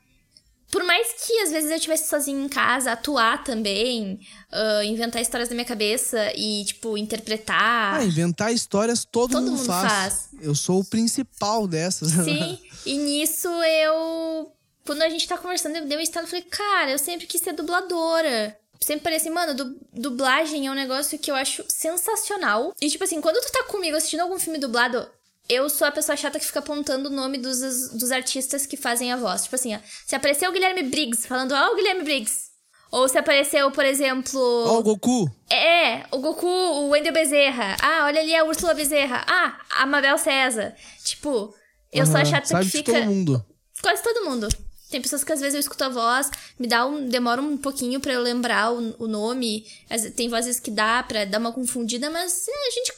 por 0.74 0.82
mais 0.82 1.06
que 1.24 1.38
às 1.38 1.52
vezes 1.52 1.70
eu 1.70 1.76
estivesse 1.76 2.08
sozinha 2.08 2.44
em 2.44 2.48
casa, 2.48 2.90
atuar 2.90 3.44
também, 3.44 4.18
uh, 4.52 4.82
inventar 4.82 5.22
histórias 5.22 5.48
da 5.48 5.54
minha 5.54 5.64
cabeça 5.64 6.32
e, 6.34 6.64
tipo, 6.64 6.98
interpretar. 6.98 8.00
Ah, 8.00 8.04
inventar 8.04 8.52
histórias 8.52 9.04
todo, 9.04 9.30
todo 9.30 9.42
mundo, 9.42 9.58
mundo 9.58 9.66
faz. 9.66 9.92
faz. 9.92 10.28
Eu 10.42 10.52
sou 10.52 10.80
o 10.80 10.84
principal 10.84 11.68
dessas. 11.68 12.10
Sim, 12.10 12.58
e 12.84 12.98
nisso 12.98 13.46
eu. 13.46 14.52
Quando 14.84 15.02
a 15.02 15.08
gente 15.08 15.28
tá 15.28 15.38
conversando, 15.38 15.76
eu 15.76 15.86
dei 15.86 15.96
um 15.96 16.00
estado 16.00 16.26
e 16.26 16.30
falei, 16.30 16.44
cara, 16.50 16.90
eu 16.90 16.98
sempre 16.98 17.28
quis 17.28 17.40
ser 17.40 17.52
dubladora. 17.52 18.58
Sempre 18.80 19.04
parei 19.04 19.18
assim, 19.18 19.30
mano, 19.30 19.54
du 19.54 19.76
dublagem 19.92 20.66
é 20.66 20.70
um 20.72 20.74
negócio 20.74 21.20
que 21.20 21.30
eu 21.30 21.36
acho 21.36 21.64
sensacional. 21.68 22.74
E, 22.80 22.90
tipo 22.90 23.04
assim, 23.04 23.20
quando 23.20 23.40
tu 23.46 23.52
tá 23.52 23.62
comigo 23.68 23.96
assistindo 23.96 24.22
algum 24.22 24.40
filme 24.40 24.58
dublado, 24.58 25.08
eu 25.48 25.68
sou 25.68 25.86
a 25.86 25.92
pessoa 25.92 26.16
chata 26.16 26.38
que 26.38 26.46
fica 26.46 26.60
apontando 26.60 27.08
o 27.08 27.12
nome 27.12 27.38
dos, 27.38 27.90
dos 27.90 28.10
artistas 28.10 28.66
que 28.66 28.76
fazem 28.76 29.12
a 29.12 29.16
voz. 29.16 29.44
Tipo 29.44 29.56
assim, 29.56 29.74
ó, 29.74 29.78
se 30.06 30.16
apareceu 30.16 30.50
o 30.50 30.52
Guilherme 30.52 30.84
Briggs 30.84 31.26
falando, 31.26 31.52
ó, 31.52 31.68
oh, 31.68 31.72
o 31.72 31.76
Guilherme 31.76 32.02
Briggs. 32.02 32.54
Ou 32.90 33.08
se 33.08 33.18
apareceu, 33.18 33.70
por 33.72 33.84
exemplo. 33.84 34.40
Ó, 34.40 34.74
oh, 34.74 34.78
o 34.78 34.82
Goku. 34.82 35.30
É, 35.50 36.04
o 36.12 36.18
Goku, 36.18 36.46
o 36.46 36.90
Wendel 36.90 37.12
Bezerra. 37.12 37.76
Ah, 37.82 38.04
olha 38.04 38.20
ali 38.20 38.34
a 38.34 38.44
Úrsula 38.44 38.72
Bezerra. 38.72 39.24
Ah, 39.26 39.60
a 39.68 39.84
Mabel 39.84 40.16
César. 40.16 40.74
Tipo, 41.04 41.52
eu 41.92 42.04
uhum, 42.04 42.10
sou 42.10 42.20
a 42.20 42.24
chata 42.24 42.46
sabe 42.46 42.64
que 42.64 42.70
fica. 42.70 42.92
Todo 42.92 43.06
mundo. 43.06 43.44
Quase 43.82 44.02
todo 44.02 44.24
mundo. 44.24 44.48
Tem 44.90 45.02
pessoas 45.02 45.24
que 45.24 45.32
às 45.32 45.40
vezes 45.40 45.54
eu 45.54 45.60
escuto 45.60 45.82
a 45.82 45.88
voz, 45.88 46.30
me 46.56 46.68
dá 46.68 46.86
um. 46.86 47.08
demora 47.08 47.42
um 47.42 47.56
pouquinho 47.56 47.98
para 47.98 48.12
eu 48.12 48.22
lembrar 48.22 48.72
o, 48.72 48.94
o 49.00 49.08
nome. 49.08 49.66
Tem 50.14 50.28
vozes 50.28 50.60
que 50.60 50.70
dá 50.70 51.02
pra 51.02 51.24
dar 51.24 51.38
uma 51.38 51.52
confundida, 51.52 52.08
mas 52.10 52.46
é, 52.46 52.52
a 52.52 52.70
gente 52.70 52.92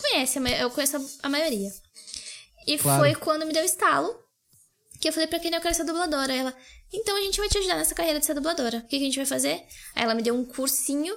conhece, 0.00 0.38
eu 0.60 0.70
conheço 0.70 0.96
a 1.22 1.28
maioria. 1.28 1.70
E 2.66 2.78
claro. 2.78 3.02
foi 3.02 3.14
quando 3.14 3.46
me 3.46 3.52
deu 3.52 3.64
estalo 3.64 4.24
que 5.00 5.08
eu 5.08 5.12
falei 5.12 5.26
pra 5.26 5.38
quem 5.38 5.52
eu 5.52 5.60
quero 5.60 5.74
ser 5.74 5.84
dubladora. 5.84 6.32
Aí 6.32 6.38
ela, 6.38 6.56
então 6.92 7.16
a 7.16 7.20
gente 7.20 7.38
vai 7.38 7.48
te 7.48 7.58
ajudar 7.58 7.76
nessa 7.76 7.94
carreira 7.94 8.18
de 8.18 8.26
ser 8.26 8.34
dubladora. 8.34 8.78
O 8.78 8.82
que, 8.82 8.96
que 8.98 9.02
a 9.02 9.06
gente 9.06 9.16
vai 9.16 9.26
fazer? 9.26 9.62
Aí 9.94 10.02
ela 10.02 10.14
me 10.14 10.22
deu 10.22 10.34
um 10.34 10.44
cursinho 10.44 11.14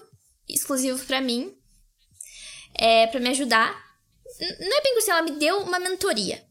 exclusivo 0.47 1.03
para 1.05 1.21
mim, 1.21 1.55
é, 2.73 3.07
para 3.07 3.19
me 3.19 3.29
ajudar. 3.29 3.75
Não 4.59 4.77
é 4.77 4.81
bem 4.81 4.93
cursinho, 4.93 5.13
ela 5.13 5.21
me 5.21 5.39
deu 5.39 5.59
uma 5.59 5.79
mentoria 5.79 6.43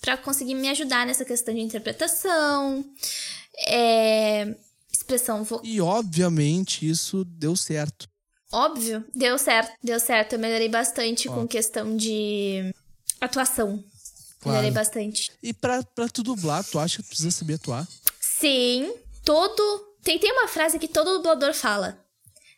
para 0.00 0.16
conseguir 0.16 0.54
me 0.54 0.68
ajudar 0.68 1.04
nessa 1.04 1.24
questão 1.24 1.52
de 1.52 1.60
interpretação, 1.60 2.84
é, 3.66 4.54
expressão 4.92 5.42
vocal. 5.42 5.66
E 5.66 5.80
obviamente 5.80 6.88
isso 6.88 7.24
deu 7.24 7.56
certo. 7.56 8.08
Óbvio, 8.52 9.04
deu 9.12 9.36
certo, 9.38 9.72
deu 9.82 9.98
certo. 9.98 10.34
Eu 10.34 10.38
melhorei 10.38 10.68
bastante 10.68 11.28
Ó. 11.28 11.34
com 11.34 11.48
questão 11.48 11.96
de 11.96 12.72
atuação. 13.20 13.82
Claro. 14.46 14.58
Melhorei 14.58 14.70
bastante. 14.70 15.32
E 15.42 15.52
pra, 15.52 15.82
pra 15.82 16.08
tu 16.08 16.22
dublar, 16.22 16.62
tu 16.62 16.78
acha 16.78 16.98
que 16.98 17.02
tu 17.02 17.08
precisa 17.08 17.32
saber 17.32 17.54
atuar? 17.54 17.86
Sim. 18.20 18.94
Todo. 19.24 19.62
Tem, 20.04 20.18
tem 20.20 20.32
uma 20.32 20.46
frase 20.46 20.78
que 20.78 20.86
todo 20.86 21.16
dublador 21.16 21.52
fala. 21.52 22.00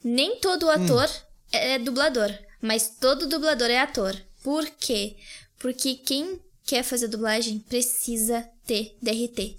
Nem 0.05 0.39
todo 0.39 0.67
hum. 0.67 0.71
ator 0.71 1.09
hum. 1.09 1.49
é 1.51 1.79
dublador, 1.79 2.31
mas 2.61 2.91
todo 3.01 3.27
dublador 3.27 3.71
é 3.71 3.79
ator. 3.79 4.15
Por 4.43 4.67
quê? 4.67 5.17
Porque 5.59 5.95
quem 5.95 6.39
quer 6.65 6.83
fazer 6.83 7.09
dublagem 7.09 7.59
precisa 7.61 8.47
ter 8.67 8.95
DRT. 9.01 9.57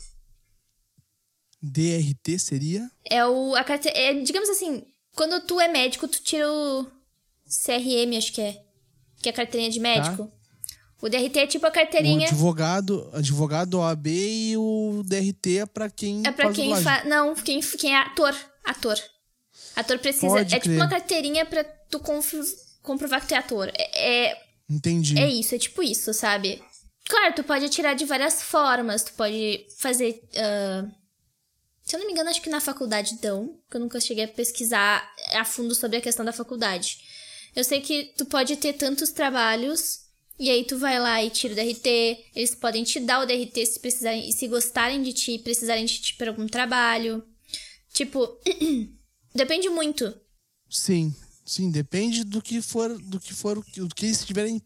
DRT 1.62 2.38
seria? 2.38 2.90
É 3.10 3.26
o. 3.26 3.56
A 3.56 3.64
carte... 3.64 3.90
é, 3.90 4.14
digamos 4.14 4.50
assim, 4.50 4.84
quando 5.16 5.42
tu 5.48 5.60
é 5.60 5.68
médico, 5.68 6.08
tu 6.08 6.22
tira 6.22 6.50
o 6.50 6.86
CRM, 7.66 8.16
acho 8.18 8.32
que 8.32 8.42
é. 8.42 8.64
Que 9.20 9.30
é 9.30 9.32
a 9.32 9.36
carteirinha 9.36 9.72
de 9.72 9.80
médico. 9.80 10.28
Tá. 10.28 10.39
O 11.02 11.08
DRT 11.08 11.40
é 11.40 11.48
tipo 11.48 11.66
a 11.66 11.72
carteirinha. 11.72 12.28
O 12.28 12.30
advogado, 12.30 13.10
advogado 13.14 13.80
OAB 13.80 14.08
e 14.08 14.58
o 14.58 15.02
DRT 15.06 15.60
é 15.60 15.66
pra 15.66 15.90
quem. 15.90 16.24
É 16.26 16.32
pra 16.32 16.52
quem 16.52 16.76
faz. 16.82 17.08
Não, 17.08 17.34
quem, 17.36 17.62
quem 17.62 17.94
é 17.94 17.98
ator. 17.98 18.36
Ator. 18.66 18.98
Ator 19.76 20.00
precisa. 20.00 20.28
Pode 20.28 20.56
é 20.56 20.60
crer. 20.60 20.74
tipo 20.74 20.76
uma 20.76 20.90
carteirinha 20.90 21.46
pra 21.46 21.64
tu 21.64 22.00
comprovar 22.82 23.22
que 23.22 23.28
tu 23.28 23.34
é 23.34 23.38
ator. 23.38 23.72
É, 23.74 24.28
é, 24.28 24.42
Entendi. 24.70 25.18
É 25.18 25.28
isso, 25.28 25.56
é 25.56 25.58
tipo 25.58 25.82
isso, 25.82 26.14
sabe? 26.14 26.62
Claro, 27.08 27.34
tu 27.34 27.44
pode 27.44 27.70
tirar 27.70 27.94
de 27.94 28.04
várias 28.04 28.42
formas. 28.42 29.04
Tu 29.04 29.14
pode 29.14 29.66
fazer. 29.78 30.22
Uh, 30.34 30.92
se 31.82 31.96
eu 31.96 32.00
não 32.00 32.08
me 32.08 32.12
engano, 32.12 32.30
acho 32.30 32.42
que 32.42 32.50
na 32.50 32.60
faculdade 32.60 33.18
dão. 33.22 33.58
Que 33.72 33.78
eu 33.78 33.82
nunca 33.82 34.02
cheguei 34.02 34.26
a 34.26 34.28
pesquisar 34.28 35.10
a 35.32 35.46
fundo 35.46 35.74
sobre 35.74 35.96
a 35.96 36.02
questão 36.02 36.26
da 36.26 36.34
faculdade. 36.34 37.00
Eu 37.56 37.64
sei 37.64 37.80
que 37.80 38.14
tu 38.18 38.26
pode 38.26 38.58
ter 38.58 38.74
tantos 38.74 39.12
trabalhos 39.12 40.09
e 40.40 40.50
aí 40.50 40.64
tu 40.64 40.78
vai 40.78 40.98
lá 41.00 41.22
e 41.22 41.30
tira 41.30 41.54
o 41.54 41.56
DRT, 41.56 41.88
eles 42.34 42.56
podem 42.56 42.84
te 42.84 43.00
dar 43.00 43.22
o 43.22 43.26
DRT 43.26 43.66
se 43.66 43.80
precisarem, 43.80 44.32
se 44.32 44.48
gostarem 44.48 45.04
de 45.04 45.12
ti, 45.12 45.38
precisarem 45.38 45.86
de 45.86 46.00
ti 46.00 46.16
para 46.16 46.30
algum 46.30 46.48
trabalho. 46.48 47.22
Tipo, 47.94 48.40
depende 49.36 49.68
muito. 49.68 50.16
Sim, 50.70 51.14
sim, 51.46 51.70
depende 51.70 52.24
do 52.24 52.42
que 52.42 52.62
for, 52.62 52.98
do 52.98 53.20
que 53.20 53.34
for, 53.34 53.56
do 53.56 53.96
que 53.96 54.06
eles 54.06 54.20
estiverem 54.20 54.62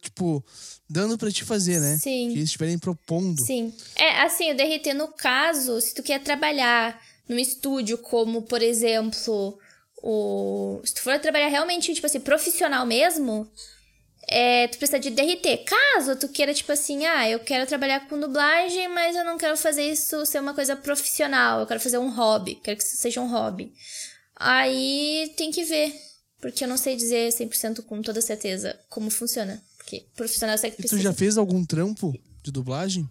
tipo 0.00 0.44
dando 0.88 1.16
para 1.16 1.32
te 1.32 1.44
fazer, 1.44 1.80
né? 1.80 1.96
Sim. 1.96 2.28
Que 2.28 2.34
eles 2.34 2.44
estiverem 2.44 2.78
propondo. 2.78 3.40
Sim. 3.44 3.74
É, 3.96 4.20
assim, 4.20 4.52
o 4.52 4.56
DRT 4.56 4.92
no 4.94 5.08
caso, 5.08 5.80
se 5.80 5.94
tu 5.94 6.02
quer 6.02 6.22
trabalhar 6.22 7.00
num 7.28 7.38
estúdio 7.38 7.98
como, 7.98 8.42
por 8.42 8.62
exemplo, 8.62 9.58
o 10.02 10.80
se 10.84 10.94
tu 10.94 11.00
for 11.00 11.18
trabalhar 11.18 11.48
realmente 11.48 11.94
tipo 11.94 12.06
assim, 12.06 12.20
profissional 12.20 12.84
mesmo, 12.86 13.50
é, 14.32 14.66
tu 14.66 14.78
precisa 14.78 14.98
de 14.98 15.10
DRT. 15.10 15.58
Caso 15.66 16.16
tu 16.16 16.26
queira, 16.28 16.54
tipo 16.54 16.72
assim, 16.72 17.04
ah, 17.04 17.28
eu 17.28 17.38
quero 17.40 17.66
trabalhar 17.66 18.08
com 18.08 18.18
dublagem, 18.18 18.88
mas 18.88 19.14
eu 19.14 19.24
não 19.24 19.36
quero 19.36 19.56
fazer 19.58 19.82
isso 19.82 20.24
ser 20.24 20.40
uma 20.40 20.54
coisa 20.54 20.74
profissional, 20.74 21.60
eu 21.60 21.66
quero 21.66 21.80
fazer 21.80 21.98
um 21.98 22.10
hobby, 22.10 22.54
quero 22.56 22.78
que 22.78 22.82
isso 22.82 22.96
seja 22.96 23.20
um 23.20 23.30
hobby. 23.30 23.72
Aí 24.36 25.32
tem 25.36 25.50
que 25.50 25.64
ver, 25.64 25.94
porque 26.40 26.64
eu 26.64 26.68
não 26.68 26.78
sei 26.78 26.96
dizer 26.96 27.28
100% 27.28 27.82
com 27.82 28.00
toda 28.00 28.22
certeza 28.22 28.80
como 28.88 29.10
funciona. 29.10 29.62
Porque 29.76 30.06
profissional 30.16 30.56
sei 30.56 30.70
que 30.70 30.78
precisa. 30.78 30.96
E 30.96 30.98
tu 31.00 31.02
já 31.02 31.12
fez 31.12 31.36
algum 31.36 31.64
trampo 31.64 32.18
de 32.42 32.50
dublagem? 32.50 33.06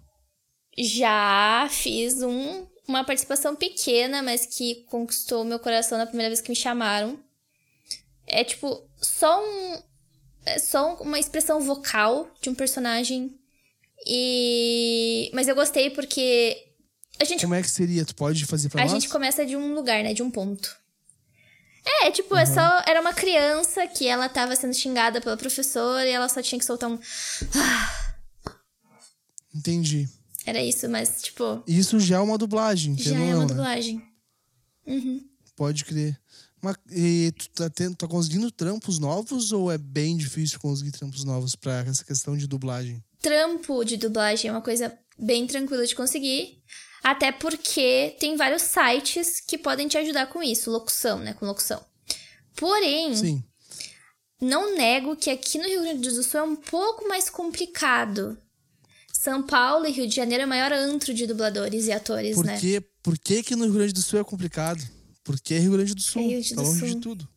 Já 0.75 1.67
fiz 1.69 2.23
um, 2.23 2.65
uma 2.87 3.03
participação 3.03 3.55
pequena, 3.55 4.23
mas 4.23 4.45
que 4.47 4.83
conquistou 4.89 5.43
meu 5.43 5.59
coração 5.59 5.97
na 5.99 6.07
primeira 6.07 6.29
vez 6.29 6.41
que 6.41 6.49
me 6.49 6.55
chamaram. 6.55 7.19
É 8.25 8.43
tipo, 8.43 8.89
só 9.01 9.43
um, 9.43 9.81
é 10.51 10.60
só 10.60 10.96
uma 10.96 11.20
expressão 11.20 11.62
vocal 11.62 12.29
de 12.41 12.50
um 12.50 12.55
personagem. 12.55 13.38
E. 14.05 15.29
Mas 15.34 15.48
eu 15.48 15.55
gostei 15.55 15.89
porque. 15.89 16.67
A 17.20 17.24
gente... 17.24 17.41
Como 17.41 17.53
é 17.53 17.62
que 17.62 17.70
seria? 17.70 18.05
Tu 18.05 18.15
pode 18.15 18.46
fazer 18.46 18.70
pra 18.70 18.81
a 18.81 18.86
nós? 18.86 18.91
A 18.91 18.96
gente 18.96 19.10
começa 19.10 19.46
de 19.46 19.55
um 19.55 19.74
lugar, 19.74 20.03
né? 20.03 20.13
De 20.13 20.24
um 20.24 20.31
ponto. 20.31 20.75
É, 22.03 22.12
tipo, 22.12 22.34
uhum. 22.34 22.39
é 22.39 22.46
só. 22.46 22.84
Era 22.88 23.01
uma 23.01 23.13
criança 23.13 23.86
que 23.88 24.08
ela 24.08 24.27
tava 24.29 24.55
sendo 24.55 24.74
xingada 24.74 25.22
pela 25.22 25.38
professora 25.38 26.08
e 26.08 26.12
ela 26.12 26.29
só 26.29 26.41
tinha 26.41 26.60
que 26.60 26.65
soltar 26.65 26.89
um. 26.89 27.00
Entendi. 29.53 30.08
Era 30.46 30.62
isso, 30.63 30.89
mas, 30.89 31.22
tipo. 31.22 31.63
Isso 31.67 32.00
já 32.00 32.17
é 32.17 32.20
uma 32.20 32.38
dublagem, 32.38 32.98
Já 32.98 33.15
é 33.15 33.36
uma 33.36 33.41
né? 33.41 33.46
dublagem. 33.46 34.01
Uhum. 34.86 35.24
Pode 35.55 35.86
crer. 35.86 36.20
Mas, 36.62 36.75
e 36.91 37.32
tu 37.32 37.50
tá, 37.50 37.70
tendo, 37.70 37.96
tá 37.96 38.08
conseguindo 38.08 38.51
trampos 38.51 39.00
novos 39.00 39.51
ou 39.51 39.72
é 39.72 39.77
bem 39.77 40.15
difícil 40.15 40.60
conseguir 40.60 40.91
trampos 40.91 41.24
novos 41.24 41.56
para 41.56 41.80
essa 41.80 42.06
questão 42.06 42.38
de 42.38 42.48
dublagem? 42.48 43.03
Trampo 43.20 43.84
de 43.84 43.98
dublagem 43.98 44.50
é 44.50 44.51
uma 44.53 44.62
coisa 44.62 44.96
bem 45.18 45.48
tranquila 45.48 45.86
de 45.86 45.96
conseguir. 45.96 46.62
Até 47.03 47.32
porque 47.32 48.15
tem 48.20 48.36
vários 48.36 48.62
sites 48.62 49.39
que 49.39 49.58
podem 49.58 49.88
te 49.88 49.98
ajudar 49.98 50.27
com 50.27 50.44
isso, 50.44 50.70
locução, 50.70 51.18
né? 51.18 51.34
Com 51.34 51.48
locução. 51.48 51.84
Porém, 52.56 53.15
Sim. 53.15 53.44
não 54.39 54.75
nego 54.75 55.15
que 55.15 55.32
aqui 55.32 55.58
no 55.58 55.68
Rio 55.68 55.82
Grande 55.82 56.10
do 56.10 56.24
Sul 56.24 56.39
é 56.39 56.44
um 56.44 56.56
pouco 56.56 57.08
mais 57.08 57.27
complicado. 57.27 58.38
São 59.12 59.41
Paulo 59.41 59.88
e 59.88 59.91
Rio 59.91 60.08
de 60.08 60.15
Janeiro 60.15 60.44
é 60.44 60.46
o 60.46 60.50
maior 60.50 60.72
antro 60.72 61.13
de 61.13 61.25
dubladores 61.25 61.88
e 61.88 61.91
atores, 61.91 62.36
por 62.36 62.46
né? 62.46 62.60
Que, 62.60 62.82
por 63.01 63.18
que, 63.18 63.41
que 63.41 63.56
no 63.56 63.65
Rio 63.65 63.74
Grande 63.74 63.94
do 63.94 64.01
Sul 64.01 64.20
é 64.20 64.24
complicado? 64.24 64.82
Porque 65.38 65.53
é 65.53 65.59
Rio 65.59 65.71
Grande 65.71 65.93
do 65.93 66.01
Sul. 66.01 66.23
É 66.23 66.27
Grande 66.29 66.50
tá 66.50 66.55
do 66.55 66.61
tá 66.61 66.67
longe 66.67 66.79
Sul. 66.79 66.89
de 66.89 66.95
tudo. 66.97 67.29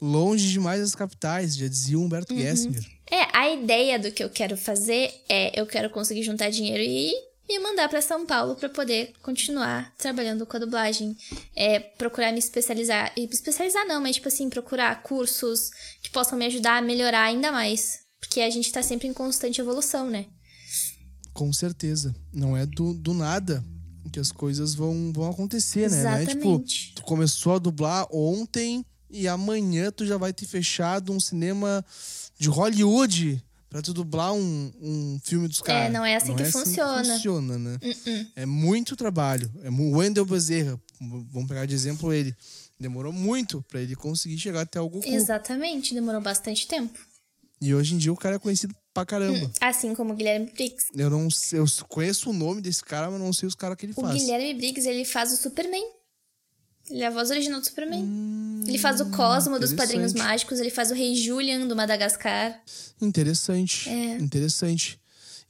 Longe 0.00 0.48
demais 0.50 0.80
das 0.80 0.94
capitais, 0.94 1.56
já 1.56 1.66
dizia 1.66 1.98
Humberto 1.98 2.32
uhum. 2.32 2.40
Gessinger. 2.40 2.86
É, 3.10 3.36
a 3.36 3.50
ideia 3.50 3.98
do 3.98 4.12
que 4.12 4.22
eu 4.22 4.30
quero 4.30 4.56
fazer 4.56 5.12
é 5.28 5.58
eu 5.60 5.66
quero 5.66 5.90
conseguir 5.90 6.22
juntar 6.22 6.50
dinheiro 6.50 6.82
e 6.82 7.12
me 7.48 7.58
mandar 7.58 7.88
para 7.88 8.02
São 8.02 8.26
Paulo 8.26 8.54
para 8.54 8.68
poder 8.68 9.12
continuar 9.22 9.92
trabalhando 9.96 10.46
com 10.46 10.56
a 10.56 10.60
dublagem. 10.60 11.16
É, 11.56 11.80
procurar 11.80 12.30
me 12.30 12.38
especializar. 12.38 13.12
E 13.16 13.24
especializar 13.24 13.86
não, 13.86 14.00
mas 14.00 14.16
tipo 14.16 14.28
assim, 14.28 14.48
procurar 14.48 15.02
cursos 15.02 15.70
que 16.02 16.10
possam 16.10 16.38
me 16.38 16.46
ajudar 16.46 16.76
a 16.76 16.82
melhorar 16.82 17.22
ainda 17.22 17.50
mais. 17.50 18.00
Porque 18.20 18.40
a 18.40 18.50
gente 18.50 18.70
tá 18.70 18.82
sempre 18.82 19.08
em 19.08 19.12
constante 19.12 19.60
evolução, 19.60 20.08
né? 20.08 20.26
Com 21.32 21.52
certeza. 21.52 22.14
Não 22.32 22.56
é 22.56 22.66
do, 22.66 22.92
do 22.94 23.14
nada 23.14 23.64
que 24.08 24.20
as 24.20 24.32
coisas 24.32 24.74
vão, 24.74 25.12
vão 25.12 25.30
acontecer, 25.30 25.90
né? 25.90 26.02
Não 26.02 26.10
é, 26.10 26.26
tipo, 26.26 26.38
Exatamente. 26.38 26.92
tu 26.94 27.02
começou 27.02 27.54
a 27.54 27.58
dublar 27.58 28.06
ontem 28.10 28.84
e 29.10 29.26
amanhã 29.26 29.90
tu 29.90 30.06
já 30.06 30.16
vai 30.16 30.32
ter 30.32 30.46
fechado 30.46 31.12
um 31.12 31.20
cinema 31.20 31.84
de 32.38 32.48
Hollywood 32.48 33.42
pra 33.68 33.82
tu 33.82 33.92
dublar 33.92 34.32
um, 34.32 34.72
um 34.80 35.20
filme 35.22 35.46
dos 35.48 35.60
caras. 35.60 35.92
não 35.92 36.04
é 36.04 36.16
assim 36.16 36.34
que 36.34 36.44
funciona. 36.44 37.04
funciona, 37.04 37.58
né? 37.58 37.78
Uh-uh. 37.82 38.26
É 38.36 38.46
muito 38.46 38.96
trabalho. 38.96 39.50
É 39.62 39.70
o 39.70 39.90
Wendel 39.96 40.24
Bezerra, 40.24 40.80
vamos 41.00 41.48
pegar 41.48 41.66
de 41.66 41.74
exemplo 41.74 42.12
ele. 42.12 42.34
Demorou 42.80 43.12
muito 43.12 43.62
pra 43.68 43.80
ele 43.80 43.96
conseguir 43.96 44.38
chegar 44.38 44.62
até 44.62 44.80
o 44.80 44.88
Goku. 44.88 45.08
Exatamente, 45.08 45.94
demorou 45.94 46.20
bastante 46.20 46.66
tempo. 46.66 46.98
E 47.60 47.74
hoje 47.74 47.94
em 47.94 47.98
dia 47.98 48.12
o 48.12 48.16
cara 48.16 48.36
é 48.36 48.38
conhecido 48.38 48.74
pra 48.98 49.06
caramba. 49.18 49.50
Assim 49.60 49.94
como 49.94 50.12
o 50.12 50.16
Guilherme 50.16 50.46
Briggs. 50.52 50.86
Eu 50.94 51.10
não 51.10 51.30
sei, 51.30 51.58
eu 51.58 51.64
conheço 51.88 52.30
o 52.30 52.32
nome 52.32 52.60
desse 52.60 52.84
cara, 52.84 53.10
mas 53.10 53.20
não 53.20 53.32
sei 53.32 53.46
os 53.46 53.54
caras 53.54 53.76
que 53.76 53.86
ele 53.86 53.92
O 53.96 54.00
faz. 54.00 54.14
Guilherme 54.20 54.54
Briggs, 54.54 54.88
ele 54.88 55.04
faz 55.04 55.32
o 55.32 55.36
Superman. 55.36 55.84
Ele 56.90 57.02
é 57.02 57.06
a 57.06 57.10
voz 57.10 57.28
original 57.30 57.60
do 57.60 57.66
Superman. 57.66 58.64
ele 58.66 58.78
faz 58.78 58.98
o 59.00 59.10
Cosmo 59.10 59.58
dos 59.58 59.74
Padrinhos 59.74 60.14
Hum. 60.14 60.18
Mágicos, 60.18 60.58
ele 60.58 60.70
faz 60.70 60.90
o 60.90 60.94
Rei 60.94 61.14
Julian 61.14 61.66
do 61.66 61.76
Madagascar. 61.76 62.58
Interessante. 63.00 63.88
É. 63.90 64.16
Interessante. 64.16 64.98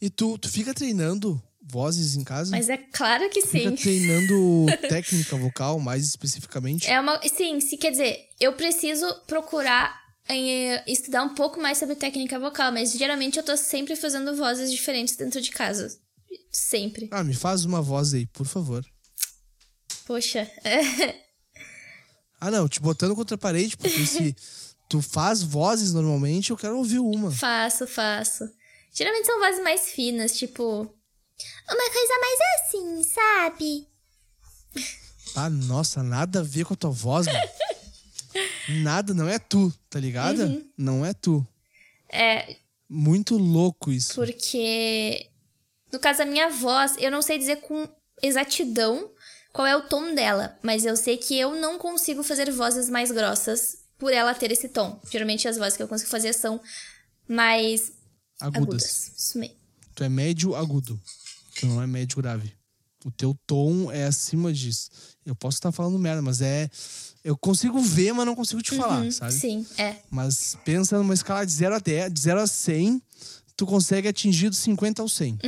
E 0.00 0.10
tu, 0.10 0.36
tu 0.38 0.48
fica 0.48 0.74
treinando 0.74 1.40
vozes 1.62 2.16
em 2.16 2.24
casa? 2.24 2.50
Mas 2.50 2.68
é 2.68 2.76
claro 2.76 3.28
que 3.30 3.42
Fica 3.42 3.70
sim. 3.70 3.76
treinando 3.76 4.66
técnica 4.88 5.36
vocal, 5.36 5.78
mais 5.78 6.04
especificamente? 6.04 6.88
É 6.88 6.98
uma. 7.00 7.20
Sim, 7.28 7.60
se 7.60 7.76
quer 7.76 7.90
dizer, 7.92 8.18
eu 8.40 8.54
preciso 8.54 9.06
procurar 9.26 9.96
eh, 10.28 10.82
estudar 10.86 11.22
um 11.22 11.34
pouco 11.34 11.60
mais 11.60 11.78
sobre 11.78 11.94
técnica 11.94 12.38
vocal, 12.38 12.70
mas 12.72 12.92
geralmente 12.92 13.38
eu 13.38 13.42
tô 13.42 13.56
sempre 13.56 13.96
fazendo 13.96 14.36
vozes 14.36 14.70
diferentes 14.70 15.16
dentro 15.16 15.40
de 15.40 15.50
casa. 15.50 15.98
Sempre. 16.50 17.08
Ah, 17.10 17.24
me 17.24 17.34
faz 17.34 17.64
uma 17.64 17.80
voz 17.80 18.14
aí, 18.14 18.26
por 18.26 18.46
favor. 18.46 18.84
Poxa. 20.06 20.50
Ah, 22.40 22.52
não, 22.52 22.68
te 22.68 22.78
botando 22.78 23.16
contra 23.16 23.34
a 23.34 23.38
parede, 23.38 23.76
porque 23.76 24.06
se 24.06 24.36
tu 24.88 25.02
faz 25.02 25.42
vozes 25.42 25.92
normalmente, 25.92 26.50
eu 26.50 26.56
quero 26.56 26.78
ouvir 26.78 27.00
uma. 27.00 27.32
faço, 27.32 27.84
faço. 27.84 28.48
Geralmente 28.92 29.26
são 29.26 29.40
vozes 29.40 29.60
mais 29.62 29.88
finas, 29.90 30.38
tipo. 30.38 30.62
Uma 30.62 31.90
coisa 31.90 32.14
mais 32.20 32.38
assim, 32.62 33.02
sabe? 33.02 33.88
Ah, 35.34 35.50
nossa, 35.50 36.00
nada 36.02 36.38
a 36.38 36.42
ver 36.42 36.64
com 36.64 36.74
a 36.74 36.76
tua 36.76 36.90
voz, 36.90 37.26
mano. 37.26 37.38
Nada, 38.82 39.14
não 39.14 39.28
é 39.28 39.38
tu, 39.38 39.72
tá 39.88 39.98
ligada? 39.98 40.46
Uhum. 40.46 40.64
Não 40.76 41.06
é 41.06 41.14
tu. 41.14 41.46
É, 42.10 42.56
Muito 42.88 43.36
louco 43.36 43.90
isso. 43.92 44.14
porque. 44.14 45.28
No 45.92 45.98
caso 45.98 46.18
da 46.18 46.26
minha 46.26 46.50
voz, 46.50 46.96
eu 46.98 47.10
não 47.10 47.22
sei 47.22 47.38
dizer 47.38 47.56
com 47.62 47.88
exatidão 48.22 49.10
qual 49.52 49.66
é 49.66 49.74
o 49.76 49.82
tom 49.88 50.14
dela, 50.14 50.58
mas 50.62 50.84
eu 50.84 50.94
sei 50.96 51.16
que 51.16 51.38
eu 51.38 51.54
não 51.58 51.78
consigo 51.78 52.22
fazer 52.22 52.50
vozes 52.50 52.90
mais 52.90 53.10
grossas 53.10 53.78
por 53.96 54.12
ela 54.12 54.34
ter 54.34 54.52
esse 54.52 54.68
tom. 54.68 55.00
Geralmente 55.10 55.48
as 55.48 55.56
vozes 55.56 55.76
que 55.76 55.82
eu 55.82 55.88
consigo 55.88 56.10
fazer 56.10 56.34
são 56.34 56.60
mais 57.26 57.92
Agudas. 58.40 58.62
agudas. 58.62 59.12
Isso 59.16 59.38
mesmo. 59.38 59.56
Tu 59.94 60.04
é 60.04 60.08
médio 60.08 60.54
agudo. 60.54 61.00
Tu 61.58 61.66
não 61.66 61.82
é 61.82 61.86
médio 61.86 62.18
grave. 62.18 62.52
O 63.04 63.10
teu 63.10 63.36
tom 63.46 63.92
é 63.92 64.04
acima 64.04 64.52
disso. 64.52 64.90
Eu 65.24 65.34
posso 65.34 65.56
estar 65.58 65.70
falando 65.72 65.98
merda, 65.98 66.20
mas 66.20 66.40
é. 66.40 66.68
Eu 67.24 67.36
consigo 67.36 67.80
ver, 67.80 68.12
mas 68.12 68.26
não 68.26 68.34
consigo 68.34 68.60
te 68.62 68.74
falar, 68.74 69.02
Uhum, 69.02 69.10
sabe? 69.12 69.32
Sim, 69.32 69.66
é. 69.76 69.96
Mas 70.10 70.56
pensa 70.64 70.98
numa 70.98 71.14
escala 71.14 71.44
de 71.44 71.52
0 71.52 71.74
a 71.76 71.78
10, 71.78 72.12
de 72.12 72.20
0 72.20 72.40
a 72.40 72.46
100, 72.46 73.02
tu 73.56 73.66
consegue 73.66 74.08
atingir 74.08 74.48
dos 74.48 74.58
50 74.58 75.02
ao 75.02 75.08
100. 75.08 75.38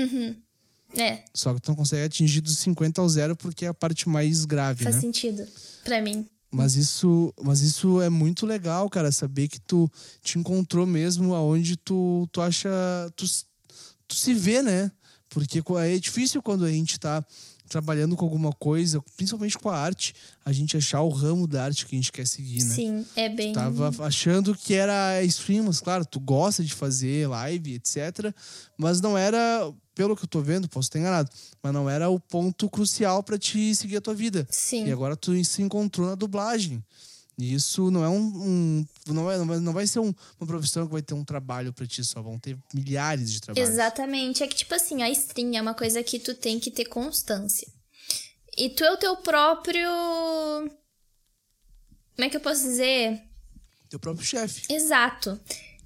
É, 0.97 1.23
Só 1.33 1.55
que 1.55 1.61
tu 1.61 1.69
não 1.69 1.77
consegue 1.77 2.05
atingir 2.05 2.41
dos 2.41 2.59
50 2.59 3.01
ao 3.01 3.09
0 3.09 3.37
porque 3.37 3.65
é 3.65 3.69
a 3.69 3.75
parte 3.75 4.09
mais 4.09 4.45
grave, 4.45 4.83
faz 4.85 4.97
né? 4.97 5.01
sentido. 5.01 5.47
Pra 5.85 6.03
mim. 6.03 6.27
Mas 6.53 6.75
isso, 6.75 7.33
mas 7.41 7.61
isso 7.61 8.01
é 8.01 8.11
muito 8.11 8.45
legal, 8.45 8.91
cara, 8.91 9.13
saber 9.13 9.47
que 9.47 9.61
tu 9.61 9.89
te 10.21 10.37
encontrou 10.39 10.85
mesmo 10.85 11.33
aonde 11.35 11.77
tu, 11.77 12.29
tu 12.33 12.41
acha. 12.41 12.69
Tu, 13.15 13.25
tu 14.09 14.17
se 14.17 14.35
vê, 14.35 14.61
né? 14.61 14.91
Porque 15.31 15.63
é 15.79 15.99
difícil 15.99 16.43
quando 16.43 16.65
a 16.65 16.71
gente 16.71 16.99
tá 16.99 17.25
trabalhando 17.69 18.17
com 18.17 18.25
alguma 18.25 18.53
coisa, 18.53 19.01
principalmente 19.17 19.57
com 19.57 19.71
a 19.71 19.79
arte, 19.79 20.13
a 20.45 20.53
gente 20.53 20.77
achar 20.77 21.03
o 21.03 21.09
ramo 21.09 21.47
da 21.47 21.65
arte 21.65 21.87
que 21.87 21.95
a 21.95 21.99
gente 21.99 22.11
quer 22.11 22.27
seguir, 22.27 22.65
né? 22.65 22.75
Sim, 22.75 23.07
é 23.15 23.29
bem. 23.29 23.53
Tava 23.53 23.93
achando 24.05 24.57
que 24.57 24.75
era 24.75 25.23
stream, 25.23 25.65
mas 25.65 25.79
claro, 25.79 26.05
tu 26.05 26.19
gosta 26.19 26.65
de 26.65 26.75
fazer 26.75 27.29
live, 27.29 27.75
etc. 27.75 28.35
Mas 28.77 29.01
não 29.01 29.17
era, 29.17 29.73
pelo 29.95 30.17
que 30.17 30.25
eu 30.25 30.29
tô 30.29 30.41
vendo, 30.43 30.69
posso 30.69 30.89
estar 30.89 30.99
enganado, 30.99 31.31
mas 31.63 31.73
não 31.73 31.89
era 31.89 32.11
o 32.11 32.19
ponto 32.19 32.69
crucial 32.69 33.23
pra 33.23 33.39
te 33.39 33.73
seguir 33.77 33.99
a 33.99 34.01
tua 34.01 34.15
vida. 34.15 34.47
Sim. 34.51 34.87
E 34.87 34.93
agora 34.93 35.17
tu 35.17 35.33
se 35.45 35.63
encontrou 35.63 36.09
na 36.09 36.17
dublagem. 36.17 36.83
E 37.41 37.55
isso 37.55 37.91
não 37.91 38.05
é 38.05 38.09
um. 38.09 38.19
um- 38.19 38.87
não, 39.09 39.31
é, 39.31 39.39
não, 39.39 39.47
vai, 39.47 39.59
não 39.59 39.73
vai 39.73 39.87
ser 39.87 39.99
um- 40.01 40.13
uma 40.39 40.47
profissão 40.47 40.87
que 40.87 40.93
vai 40.93 41.01
ter 41.03 41.15
um 41.15 41.25
trabalho 41.25 41.73
pra 41.73 41.87
ti, 41.87 42.05
só 42.05 42.21
vão 42.21 42.39
ter 42.39 42.57
milhares 42.75 43.33
de 43.33 43.41
trabalhos. 43.41 43.69
Exatamente. 43.69 44.43
É 44.43 44.47
que, 44.47 44.55
tipo 44.57 44.75
assim, 44.75 45.03
a 45.03 45.09
stream 45.11 45.57
é 45.57 45.63
uma 45.63 45.75
coisa 45.75 46.03
que 46.03 46.19
tu 46.19 46.35
tem 46.35 46.61
que 46.61 46.71
ter 46.71 46.85
constância. 46.85 47.67
E 48.57 48.69
tu 48.71 48.85
é 48.85 48.93
o 48.93 48.97
teu 48.99 49.17
próprio. 49.17 49.89
Como 52.15 52.27
é 52.27 52.29
que 52.29 52.37
eu 52.37 52.41
posso 52.41 52.63
dizer? 52.65 53.23
Teu 53.89 53.99
próprio 53.99 54.25
chefe. 54.27 54.71
Exato. 54.73 55.41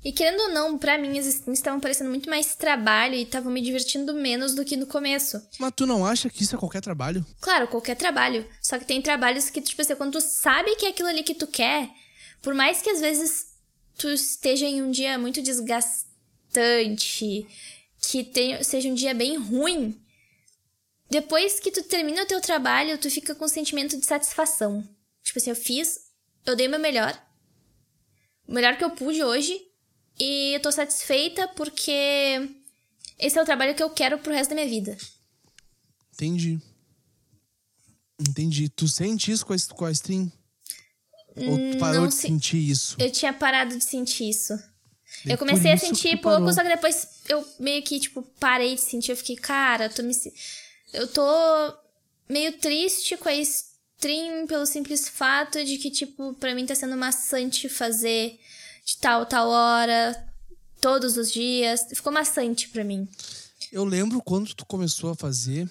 E 0.05 0.13
querendo 0.13 0.41
ou 0.41 0.51
não, 0.51 0.77
pra 0.77 0.99
mim 0.99 1.19
as 1.19 1.25
streams 1.25 1.59
estavam 1.59 1.81
parecendo 1.81 2.11
muito 2.11 2.29
mais 2.29 2.55
trabalho 2.55 3.15
e 3.15 3.23
estavam 3.23 3.51
me 3.51 3.63
divertindo 3.63 4.13
menos 4.13 4.55
do 4.55 4.63
que 4.63 4.77
no 4.77 4.87
começo. 4.87 5.41
Mas 5.59 5.73
tu 5.75 5.87
não 5.87 6.05
acha 6.05 6.29
que 6.29 6.43
isso 6.43 6.55
é 6.55 6.59
qualquer 6.59 6.83
trabalho? 6.83 7.25
Claro, 7.41 7.69
qualquer 7.69 7.97
trabalho. 7.97 8.47
Só 8.61 8.79
que 8.79 8.85
tem 8.85 9.01
trabalhos 9.01 9.49
que, 9.49 9.63
tipo 9.63 9.81
assim, 9.81 9.97
quando 9.97 10.13
tu 10.13 10.21
sabe 10.21 10.77
que 10.77 10.85
é 10.85 10.91
aquilo 10.91 11.09
ali 11.09 11.23
que 11.23 11.35
tu 11.35 11.47
quer, 11.47 11.89
por 12.43 12.53
mais 12.53 12.83
que 12.83 12.91
às 12.91 13.01
vezes 13.01 13.55
tu 13.97 14.11
esteja 14.11 14.67
em 14.67 14.83
um 14.83 14.91
dia 14.91 15.19
muito 15.19 15.41
desgastante, 15.41 17.47
que 17.99 18.25
tenha, 18.25 18.63
seja 18.63 18.91
um 18.91 18.95
dia 18.95 19.15
bem 19.15 19.39
ruim, 19.39 19.99
depois 21.09 21.59
que 21.61 21.71
tu 21.71 21.83
termina 21.83 22.25
o 22.25 22.27
teu 22.27 22.43
trabalho, 22.43 22.99
tu 22.99 23.11
fica 23.11 23.35
com 23.35 23.47
um 23.47 23.49
sentimento 23.49 23.99
de 23.99 24.05
satisfação. 24.05 24.87
Tipo 25.23 25.39
assim, 25.39 25.49
eu 25.49 25.57
fiz, 25.57 25.99
eu 26.45 26.55
dei 26.55 26.67
o 26.67 26.71
meu 26.71 26.79
melhor, 26.79 27.19
o 28.47 28.53
melhor 28.53 28.77
que 28.77 28.85
eu 28.85 28.91
pude 28.91 29.25
hoje, 29.25 29.64
e 30.19 30.55
eu 30.55 30.61
tô 30.61 30.71
satisfeita 30.73 31.49
porque 31.49 32.49
esse 33.19 33.39
é 33.39 33.43
o 33.43 33.45
trabalho 33.45 33.75
que 33.75 33.83
eu 33.83 33.91
quero 33.91 34.19
pro 34.19 34.33
resto 34.33 34.51
da 34.51 34.55
minha 34.57 34.69
vida. 34.69 34.97
Entendi. 36.15 36.61
Entendi. 38.21 38.69
Tu 38.69 38.87
sente 38.89 39.31
isso 39.33 39.45
com 39.45 39.53
a, 39.53 39.57
com 39.75 39.85
a 39.85 39.91
stream? 39.91 40.31
Ou 41.37 41.73
tu 41.73 41.79
parou 41.79 42.03
não 42.03 42.09
de 42.09 42.15
se- 42.15 42.23
sentir 42.23 42.59
isso? 42.71 42.97
Eu 43.01 43.11
tinha 43.11 43.33
parado 43.33 43.77
de 43.77 43.83
sentir 43.85 44.29
isso. 44.29 44.55
Daí 45.25 45.35
eu 45.35 45.39
comecei 45.39 45.73
a 45.73 45.77
sentir 45.77 46.21
pouco, 46.21 46.53
só 46.53 46.63
que 46.63 46.69
depois 46.69 47.07
eu 47.29 47.45
meio 47.59 47.83
que, 47.83 47.99
tipo, 48.01 48.23
parei 48.39 48.75
de 48.75 48.81
sentir. 48.81 49.11
Eu 49.13 49.17
fiquei, 49.17 49.37
cara, 49.37 49.87
eu 49.87 49.91
tô 49.91 50.03
me. 50.03 50.13
Eu 50.93 51.09
tô 51.09 51.23
meio 52.29 52.53
triste 52.59 53.17
com 53.17 53.29
a 53.29 53.35
stream 53.35 54.47
pelo 54.47 54.65
simples 54.67 55.09
fato 55.09 55.65
de 55.65 55.79
que, 55.79 55.91
tipo, 55.91 56.35
pra 56.35 56.55
mim 56.55 56.67
tá 56.67 56.75
sendo 56.75 56.97
maçante 56.97 57.69
fazer 57.69 58.39
de 58.85 58.97
tal, 58.99 59.25
tal 59.27 59.49
hora, 59.49 60.33
todos 60.81 61.17
os 61.17 61.33
dias. 61.33 61.87
Ficou 61.95 62.13
maçante 62.13 62.69
pra 62.69 62.85
mim. 62.85 63.09
Eu 63.73 63.85
lembro 63.85 64.23
quando 64.23 64.55
tu 64.55 64.65
começou 64.67 65.11
a 65.11 65.15
fazer 65.15 65.69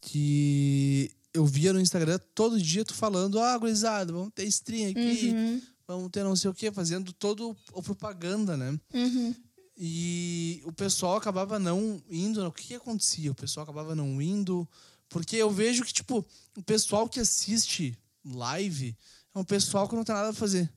que 0.00 1.10
eu 1.32 1.44
via 1.44 1.72
no 1.72 1.80
Instagram 1.80 2.18
todo 2.34 2.60
dia 2.60 2.84
tu 2.84 2.94
falando, 2.94 3.40
ah, 3.40 3.56
gurizada, 3.58 4.12
vamos 4.12 4.32
ter 4.34 4.44
stream 4.44 4.90
aqui, 4.90 5.30
Uhum. 5.32 5.62
vamos 5.86 6.10
ter 6.10 6.22
não 6.22 6.36
sei 6.36 6.50
o 6.50 6.54
quê, 6.54 6.70
fazendo 6.70 7.12
todo 7.12 7.56
o 7.72 7.82
propaganda, 7.82 8.56
né? 8.56 8.78
Uhum. 8.92 9.34
E 9.76 10.62
o 10.64 10.72
pessoal 10.72 11.16
acabava 11.16 11.58
não 11.58 12.00
indo. 12.08 12.46
O 12.46 12.52
que, 12.52 12.68
que 12.68 12.74
acontecia? 12.74 13.32
O 13.32 13.34
pessoal 13.34 13.64
acabava 13.64 13.94
não 13.94 14.22
indo. 14.22 14.68
Porque 15.08 15.36
eu 15.36 15.50
vejo 15.50 15.84
que, 15.84 15.92
tipo, 15.92 16.24
o 16.56 16.62
pessoal 16.62 17.08
que 17.08 17.18
assiste 17.18 17.98
live 18.24 18.96
é 19.34 19.38
um 19.38 19.44
pessoal 19.44 19.88
que 19.88 19.96
não 19.96 20.04
tem 20.04 20.14
nada 20.14 20.30
a 20.30 20.32
fazer. 20.34 20.72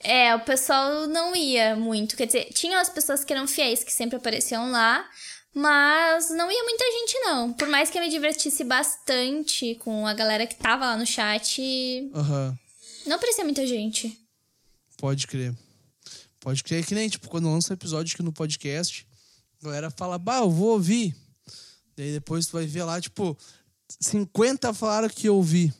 É, 0.00 0.34
o 0.34 0.40
pessoal 0.40 1.06
não 1.06 1.34
ia 1.34 1.76
muito. 1.76 2.16
Quer 2.16 2.26
dizer, 2.26 2.44
tinham 2.52 2.80
as 2.80 2.88
pessoas 2.88 3.24
que 3.24 3.32
eram 3.32 3.46
fiéis, 3.46 3.82
que 3.84 3.92
sempre 3.92 4.16
apareciam 4.16 4.70
lá, 4.70 5.08
mas 5.54 6.30
não 6.30 6.50
ia 6.50 6.62
muita 6.64 6.84
gente, 6.84 7.18
não. 7.20 7.52
Por 7.52 7.68
mais 7.68 7.90
que 7.90 7.98
eu 7.98 8.02
me 8.02 8.08
divertisse 8.08 8.64
bastante 8.64 9.74
com 9.76 10.06
a 10.06 10.14
galera 10.14 10.46
que 10.46 10.54
tava 10.56 10.86
lá 10.86 10.96
no 10.96 11.06
chat, 11.06 11.60
Aham. 12.14 12.58
não 13.06 13.16
aparecia 13.16 13.44
muita 13.44 13.66
gente. 13.66 14.18
Pode 14.98 15.26
crer. 15.26 15.54
Pode 16.40 16.62
crer. 16.64 16.80
É 16.80 16.86
que 16.86 16.94
nem, 16.94 17.08
tipo, 17.08 17.28
quando 17.28 17.50
lança 17.50 17.74
episódio 17.74 18.14
aqui 18.14 18.22
no 18.22 18.32
podcast, 18.32 19.06
a 19.60 19.64
galera 19.66 19.90
fala, 19.90 20.18
bah, 20.18 20.38
eu 20.38 20.50
vou 20.50 20.70
ouvir. 20.70 21.14
Daí 21.96 22.12
depois 22.12 22.46
tu 22.46 22.52
vai 22.52 22.66
ver 22.66 22.84
lá, 22.84 23.00
tipo, 23.00 23.36
50 24.00 24.72
falaram 24.74 25.08
que 25.08 25.28
eu 25.28 25.36
ouvi. 25.36 25.72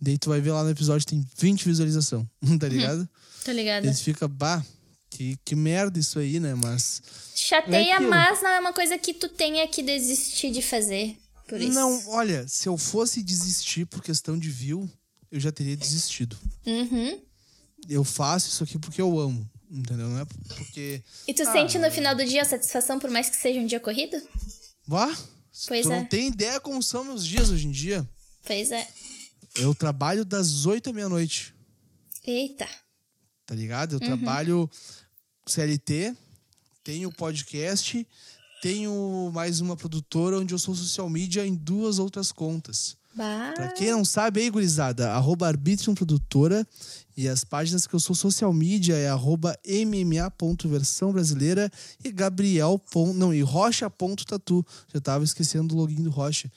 Daí 0.00 0.16
tu 0.16 0.30
vai 0.30 0.40
ver 0.40 0.52
lá 0.52 0.64
no 0.64 0.70
episódio 0.70 1.06
tem 1.06 1.24
20 1.38 1.64
visualização, 1.64 2.28
tá 2.58 2.68
ligado? 2.68 3.08
Tá 3.44 3.52
ligado? 3.52 3.84
Eles 3.84 4.00
ficam, 4.00 4.28
bah, 4.28 4.64
Que, 5.10 5.36
que 5.44 5.54
merda 5.54 5.98
isso 5.98 6.18
aí, 6.18 6.40
né? 6.40 6.54
Mas. 6.54 7.02
Chateia, 7.34 7.96
é 7.96 8.00
mas 8.00 8.42
não 8.42 8.50
é 8.50 8.60
uma 8.60 8.72
coisa 8.72 8.96
que 8.96 9.12
tu 9.12 9.28
tenha 9.28 9.66
que 9.68 9.82
desistir 9.82 10.50
de 10.50 10.62
fazer. 10.62 11.16
Por 11.48 11.60
isso. 11.60 11.72
Não, 11.72 12.08
olha, 12.08 12.46
se 12.46 12.68
eu 12.68 12.78
fosse 12.78 13.22
desistir 13.22 13.84
por 13.84 14.02
questão 14.02 14.38
de 14.38 14.48
view, 14.48 14.88
eu 15.30 15.40
já 15.40 15.50
teria 15.50 15.76
desistido. 15.76 16.38
Uhum. 16.64 17.20
Eu 17.88 18.04
faço 18.04 18.48
isso 18.48 18.62
aqui 18.62 18.78
porque 18.78 19.00
eu 19.00 19.18
amo. 19.18 19.48
Entendeu? 19.70 20.08
Não 20.08 20.18
é 20.18 20.24
porque. 20.24 21.02
E 21.28 21.34
tu 21.34 21.42
ah, 21.42 21.52
sente 21.52 21.78
no 21.78 21.90
final 21.90 22.14
do 22.14 22.24
dia 22.24 22.42
a 22.42 22.44
satisfação, 22.44 22.98
por 22.98 23.10
mais 23.10 23.30
que 23.30 23.36
seja 23.36 23.60
um 23.60 23.66
dia 23.66 23.78
corrido? 23.78 24.20
Vá? 24.86 25.06
Pois 25.68 25.86
tu 25.86 25.92
é. 25.92 25.96
não 25.96 26.04
tem 26.04 26.28
ideia 26.28 26.58
como 26.60 26.82
são 26.82 27.04
meus 27.04 27.24
dias 27.24 27.50
hoje 27.50 27.68
em 27.68 27.70
dia. 27.70 28.08
Pois 28.44 28.72
é. 28.72 28.86
Eu 29.56 29.74
trabalho 29.74 30.24
das 30.24 30.66
8 30.66 30.90
à 30.90 30.92
meia-noite. 30.92 31.54
Eita. 32.24 32.68
Tá 33.46 33.54
ligado? 33.54 33.94
Eu 33.94 34.00
uhum. 34.00 34.06
trabalho 34.06 34.70
CLT, 35.46 36.14
tenho 36.84 37.10
podcast, 37.12 38.06
tenho 38.62 39.30
mais 39.34 39.60
uma 39.60 39.76
produtora 39.76 40.38
onde 40.38 40.54
eu 40.54 40.58
sou 40.58 40.74
social 40.74 41.08
media 41.10 41.46
em 41.46 41.54
duas 41.54 41.98
outras 41.98 42.30
contas. 42.30 42.96
Bah. 43.14 43.52
Pra 43.56 43.68
quem 43.72 43.90
não 43.90 44.04
sabe, 44.04 44.40
aí, 44.40 44.50
gurizada, 44.50 45.10
arroba 45.10 45.48
Arbitrium 45.48 45.94
Produtora. 45.94 46.66
E 47.16 47.28
as 47.28 47.44
páginas 47.44 47.86
que 47.86 47.94
eu 47.94 48.00
sou 48.00 48.14
social 48.14 48.52
media 48.52 48.96
é 48.96 49.08
arroba 49.08 49.58
mma.versão 49.64 51.12
brasileira 51.12 51.70
e 52.04 52.10
gabriel. 52.10 52.80
Não, 53.14 53.34
e 53.34 53.42
rocha.tatu. 53.42 54.64
Já 54.92 55.00
tava 55.00 55.24
esquecendo 55.24 55.74
o 55.74 55.78
login 55.78 56.02
do 56.02 56.10
Rocha. 56.10 56.50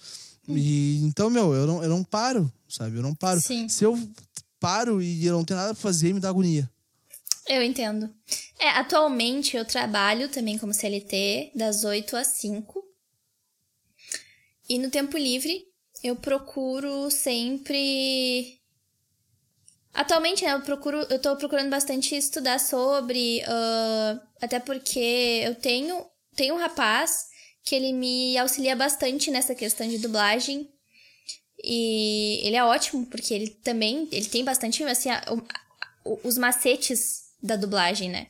E, 0.48 0.98
então, 1.04 1.30
meu, 1.30 1.54
eu 1.54 1.66
não, 1.66 1.84
eu 1.84 1.90
não 1.90 2.04
paro, 2.04 2.52
sabe? 2.68 2.98
Eu 2.98 3.02
não 3.02 3.16
paro. 3.16 3.40
Sim. 3.40 3.70
Se 3.70 3.84
eu 3.84 3.98
paro 4.60 5.02
e 5.02 5.26
eu 5.26 5.34
não 5.34 5.46
tenho 5.46 5.60
nada 5.60 5.74
pra 5.74 5.82
fazer, 5.82 6.14
me 6.14 6.20
dá 6.20 6.30
agonia. 6.30 6.70
Eu 7.48 7.62
entendo. 7.62 8.10
É, 8.60 8.70
atualmente 8.70 9.58
eu 9.58 9.66
trabalho 9.66 10.30
também 10.30 10.58
como 10.58 10.74
CLT 10.74 11.52
das 11.56 11.84
8 11.84 12.16
às 12.16 12.28
5. 12.28 12.84
E 14.70 14.80
no 14.80 14.90
tempo 14.90 15.18
livre 15.18 15.66
eu 16.04 16.16
procuro 16.16 17.10
sempre. 17.10 18.60
Atualmente, 19.94 20.44
né, 20.44 20.54
eu 20.54 20.62
procuro, 20.62 20.98
eu 21.10 21.20
tô 21.20 21.36
procurando 21.36 21.70
bastante 21.70 22.16
estudar 22.16 22.60
sobre, 22.60 23.42
uh, 23.42 24.20
até 24.42 24.60
porque 24.60 25.42
eu 25.46 25.54
tenho, 25.56 26.04
tenho 26.36 26.56
um 26.56 26.58
rapaz 26.58 27.28
que 27.64 27.76
ele 27.76 27.94
me 27.94 28.38
auxilia 28.38 28.76
bastante 28.76 29.32
nessa 29.32 29.56
questão 29.56 29.88
de 29.88 29.98
dublagem. 29.98 30.70
E 31.64 32.42
ele 32.44 32.56
é 32.56 32.64
ótimo, 32.64 33.06
porque 33.06 33.34
ele 33.34 33.50
também, 33.50 34.08
ele 34.12 34.26
tem 34.26 34.44
bastante, 34.44 34.84
assim, 34.84 35.10
a, 35.10 35.24
os 36.24 36.38
macetes 36.38 37.24
da 37.42 37.56
dublagem, 37.56 38.10
né? 38.10 38.28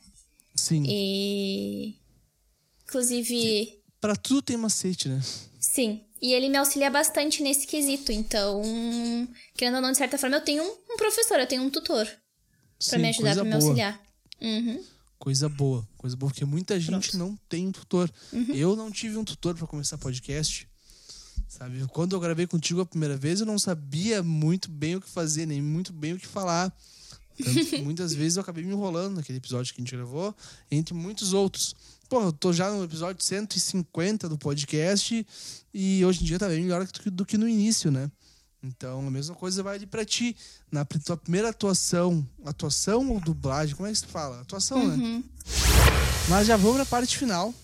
Sim. 0.54 0.84
E... 0.86 1.96
Inclusive... 2.84 3.82
Para 4.00 4.14
tudo 4.14 4.42
tem 4.42 4.56
macete, 4.56 5.08
né? 5.08 5.20
Sim. 5.58 6.04
E 6.22 6.32
ele 6.32 6.48
me 6.48 6.56
auxilia 6.56 6.90
bastante 6.90 7.42
nesse 7.42 7.66
quesito. 7.66 8.12
Então, 8.12 8.62
querendo 9.54 9.76
ou 9.76 9.80
não, 9.80 9.90
de 9.90 9.98
certa 9.98 10.16
forma, 10.16 10.36
eu 10.36 10.44
tenho 10.44 10.62
um 10.62 10.96
professor, 10.96 11.40
eu 11.40 11.46
tenho 11.46 11.62
um 11.62 11.70
tutor. 11.70 12.06
para 12.88 12.98
me 12.98 13.08
ajudar, 13.08 13.34
pra 13.34 13.44
me 13.44 13.54
auxiliar. 13.54 14.00
Uhum. 14.40 14.84
Coisa 15.18 15.48
boa, 15.48 15.86
coisa 15.96 16.16
boa, 16.16 16.30
porque 16.30 16.44
muita 16.44 16.78
gente 16.78 17.10
Pronto. 17.10 17.18
não 17.18 17.38
tem 17.48 17.66
um 17.68 17.72
tutor. 17.72 18.10
Uhum. 18.32 18.54
Eu 18.54 18.76
não 18.76 18.90
tive 18.90 19.16
um 19.16 19.24
tutor 19.24 19.54
para 19.54 19.66
começar 19.66 19.96
podcast. 19.98 20.68
Sabe? 21.48 21.86
Quando 21.88 22.14
eu 22.14 22.20
gravei 22.20 22.46
contigo 22.46 22.80
a 22.80 22.86
primeira 22.86 23.16
vez, 23.16 23.40
eu 23.40 23.46
não 23.46 23.58
sabia 23.58 24.22
muito 24.22 24.70
bem 24.70 24.96
o 24.96 25.00
que 25.00 25.08
fazer, 25.08 25.46
nem 25.46 25.62
muito 25.62 25.92
bem 25.92 26.12
o 26.12 26.18
que 26.18 26.26
falar. 26.26 26.74
Tanto 27.42 27.66
que 27.66 27.78
muitas 27.82 28.12
vezes 28.12 28.36
eu 28.36 28.42
acabei 28.42 28.64
me 28.64 28.72
enrolando 28.72 29.16
naquele 29.16 29.38
episódio 29.38 29.72
que 29.72 29.80
a 29.80 29.84
gente 29.84 29.94
gravou, 29.94 30.34
entre 30.70 30.94
muitos 30.94 31.32
outros. 31.32 31.74
Pô, 32.08 32.22
eu 32.22 32.32
tô 32.32 32.52
já 32.52 32.70
no 32.70 32.84
episódio 32.84 33.24
150 33.24 34.28
do 34.28 34.36
podcast 34.36 35.26
e 35.72 36.04
hoje 36.04 36.22
em 36.22 36.26
dia 36.26 36.38
tá 36.38 36.48
bem 36.48 36.62
melhor 36.62 36.84
do 36.84 36.92
que, 36.92 37.10
do 37.10 37.24
que 37.24 37.38
no 37.38 37.48
início, 37.48 37.90
né? 37.90 38.10
Então, 38.64 39.06
a 39.06 39.10
mesma 39.10 39.34
coisa 39.34 39.62
vai 39.62 39.76
ali 39.76 39.86
pra 39.86 40.06
ti. 40.06 40.34
Na 40.72 40.86
tua 40.86 41.18
primeira 41.18 41.50
atuação, 41.50 42.26
atuação 42.46 43.10
ou 43.10 43.20
dublagem, 43.20 43.76
como 43.76 43.86
é 43.86 43.92
que 43.92 43.98
se 43.98 44.06
fala? 44.06 44.40
Atuação, 44.40 44.78
né? 44.88 44.94
uhum. 44.94 45.18
né? 45.18 45.24
Mas 46.30 46.46
já 46.46 46.56
vamos 46.56 46.76
pra 46.76 46.86
parte 46.86 47.18
final. 47.18 47.54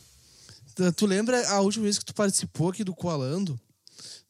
Tu 0.95 1.07
lembra 1.07 1.49
a 1.49 1.61
última 1.61 1.85
vez 1.85 1.99
que 1.99 2.05
tu 2.05 2.15
participou 2.15 2.69
aqui 2.69 2.85
do 2.85 2.95
Coalando? 2.95 3.59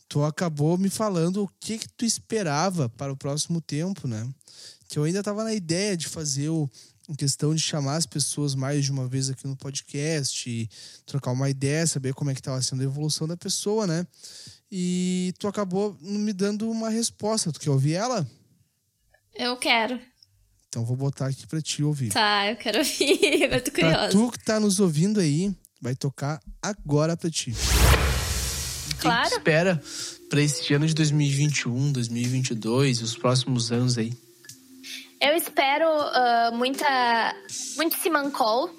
Tu 0.08 0.22
acabou 0.22 0.78
me 0.78 0.88
falando 0.88 1.42
o 1.42 1.50
que 1.60 1.78
que 1.78 1.88
tu 1.88 2.04
esperava 2.04 2.88
para 2.88 3.12
o 3.12 3.16
próximo 3.16 3.60
tempo, 3.60 4.06
né? 4.06 4.28
Que 4.88 4.98
eu 4.98 5.04
ainda 5.04 5.22
tava 5.22 5.42
na 5.42 5.52
ideia 5.52 5.96
de 5.96 6.08
fazer 6.08 6.48
o, 6.48 6.70
em 7.08 7.14
questão 7.14 7.52
de 7.54 7.60
chamar 7.60 7.96
as 7.96 8.06
pessoas 8.06 8.54
mais 8.54 8.84
de 8.84 8.92
uma 8.92 9.08
vez 9.08 9.28
aqui 9.28 9.46
no 9.46 9.56
podcast, 9.56 10.70
trocar 11.04 11.32
uma 11.32 11.50
ideia, 11.50 11.86
saber 11.86 12.14
como 12.14 12.30
é 12.30 12.34
que 12.34 12.40
estava 12.40 12.62
sendo 12.62 12.82
a 12.82 12.84
evolução 12.84 13.26
da 13.26 13.36
pessoa, 13.36 13.86
né? 13.86 14.06
E 14.70 15.34
tu 15.38 15.48
acabou 15.48 15.96
me 16.00 16.32
dando 16.32 16.70
uma 16.70 16.90
resposta. 16.90 17.52
Tu 17.52 17.60
quer 17.60 17.70
ouvir 17.70 17.94
ela? 17.94 18.26
Eu 19.34 19.56
quero. 19.56 20.00
Então 20.68 20.84
vou 20.84 20.96
botar 20.96 21.26
aqui 21.26 21.46
pra 21.46 21.60
ti 21.60 21.82
ouvir. 21.82 22.10
Tá, 22.10 22.48
eu 22.48 22.56
quero 22.56 22.78
ouvir. 22.78 23.42
Agora 23.44 23.60
tô 23.60 23.72
curiosa. 23.72 23.98
Pra 23.98 24.08
tu 24.08 24.30
que 24.30 24.44
tá 24.44 24.60
nos 24.60 24.78
ouvindo 24.78 25.18
aí, 25.18 25.52
vai 25.80 25.96
tocar 25.96 26.40
agora 26.62 27.16
pra 27.16 27.28
ti. 27.28 27.52
Claro. 29.00 29.26
O 29.26 29.30
que 29.30 29.36
espera 29.36 29.82
pra 30.28 30.40
esse 30.40 30.72
ano 30.72 30.86
de 30.86 30.94
2021, 30.94 31.90
2022 31.90 32.98
e 32.98 33.02
os 33.02 33.16
próximos 33.16 33.72
anos 33.72 33.98
aí? 33.98 34.12
Eu 35.20 35.34
espero 35.34 35.86
uh, 35.86 36.56
muita, 36.56 37.34
muito 37.76 37.96
simancol 37.96 38.70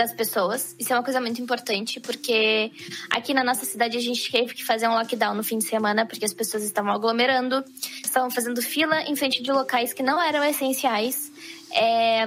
das 0.00 0.12
pessoas. 0.14 0.74
Isso 0.78 0.92
é 0.92 0.96
uma 0.96 1.02
coisa 1.02 1.20
muito 1.20 1.42
importante, 1.42 2.00
porque 2.00 2.72
aqui 3.10 3.34
na 3.34 3.44
nossa 3.44 3.66
cidade 3.66 3.98
a 3.98 4.00
gente 4.00 4.32
teve 4.32 4.54
que 4.54 4.64
fazer 4.64 4.88
um 4.88 4.94
lockdown 4.94 5.34
no 5.34 5.44
fim 5.44 5.58
de 5.58 5.64
semana, 5.64 6.06
porque 6.06 6.24
as 6.24 6.32
pessoas 6.32 6.64
estavam 6.64 6.90
aglomerando, 6.90 7.62
estavam 8.02 8.30
fazendo 8.30 8.62
fila 8.62 9.02
em 9.02 9.14
frente 9.14 9.42
de 9.42 9.52
locais 9.52 9.92
que 9.92 10.02
não 10.02 10.20
eram 10.20 10.42
essenciais, 10.42 11.30
é, 11.70 12.26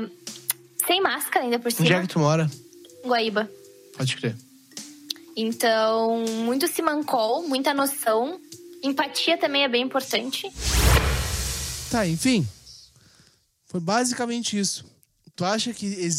sem 0.86 1.02
máscara 1.02 1.46
ainda 1.46 1.58
por 1.58 1.72
cima. 1.72 1.88
Onde 1.88 1.94
é 1.94 2.02
que 2.02 2.08
tu 2.08 2.20
mora? 2.20 2.50
Guaíba. 3.04 3.50
Pode 3.98 4.16
crer. 4.18 4.36
Então, 5.36 6.24
muito 6.46 6.68
simancol, 6.68 7.48
muita 7.48 7.74
noção. 7.74 8.40
Empatia 8.84 9.36
também 9.38 9.64
é 9.64 9.68
bem 9.68 9.82
importante. 9.82 10.48
Tá, 11.90 12.06
enfim, 12.08 12.48
foi 13.66 13.80
basicamente 13.80 14.60
isso. 14.60 14.93
Tu 15.36 15.44
acha 15.44 15.74
que 15.74 16.10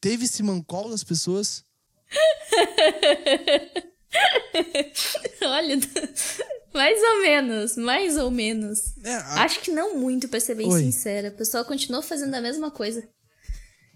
teve 0.00 0.24
esse 0.26 0.42
mancol 0.42 0.90
das 0.90 1.02
pessoas? 1.02 1.64
Olha, 5.42 5.78
mais 6.74 7.02
ou 7.02 7.22
menos, 7.22 7.76
mais 7.76 8.16
ou 8.16 8.30
menos. 8.30 8.96
É, 9.04 9.14
a... 9.14 9.44
Acho 9.44 9.60
que 9.60 9.70
não 9.70 9.98
muito, 9.98 10.28
pra 10.28 10.40
ser 10.40 10.54
bem 10.54 10.68
Oi. 10.68 10.82
sincera. 10.82 11.28
O 11.28 11.36
pessoal 11.36 11.64
continuou 11.64 12.02
fazendo 12.02 12.34
a 12.34 12.40
mesma 12.40 12.70
coisa. 12.70 13.08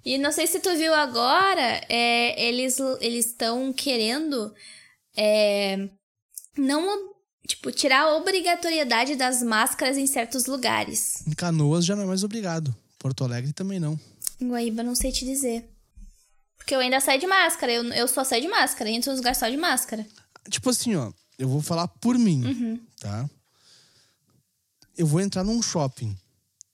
E 0.04 0.18
não 0.18 0.32
sei 0.32 0.46
se 0.46 0.58
tu 0.58 0.74
viu 0.76 0.92
agora, 0.94 1.80
é, 1.88 2.48
eles 2.48 2.78
estão 3.26 3.72
querendo 3.72 4.52
é, 5.16 5.88
não 6.56 7.12
tipo 7.46 7.70
tirar 7.70 8.02
a 8.02 8.16
obrigatoriedade 8.16 9.14
das 9.14 9.42
máscaras 9.42 9.96
em 9.96 10.06
certos 10.06 10.46
lugares. 10.46 11.24
Em 11.26 11.32
Canoas 11.32 11.85
já 11.85 11.94
não 11.94 12.04
é 12.04 12.06
mais 12.06 12.24
obrigado. 12.24 12.74
Porto 12.98 13.24
Alegre 13.24 13.52
também 13.52 13.78
não. 13.78 13.98
Guaíba 14.48 14.83
não 14.83 14.94
sei 14.94 15.12
te 15.12 15.24
dizer. 15.24 15.68
Porque 16.57 16.74
eu 16.74 16.81
ainda 16.81 17.00
saio 17.00 17.20
de 17.20 17.26
máscara. 17.26 17.72
Eu, 17.72 17.85
eu 17.92 18.07
só 18.07 18.22
saio 18.24 18.42
de 18.42 18.48
máscara. 18.48 18.88
Entro 18.90 19.11
nos 19.11 19.18
lugares 19.18 19.38
só 19.38 19.48
de 19.48 19.57
máscara. 19.57 20.07
Tipo 20.48 20.70
assim, 20.70 20.94
ó. 20.94 21.12
Eu 21.38 21.48
vou 21.48 21.61
falar 21.61 21.88
por 21.88 22.16
mim, 22.16 22.44
uhum. 22.44 22.81
tá? 23.00 23.28
Eu 24.96 25.07
vou 25.07 25.20
entrar 25.20 25.42
num 25.42 25.61
shopping. 25.61 26.16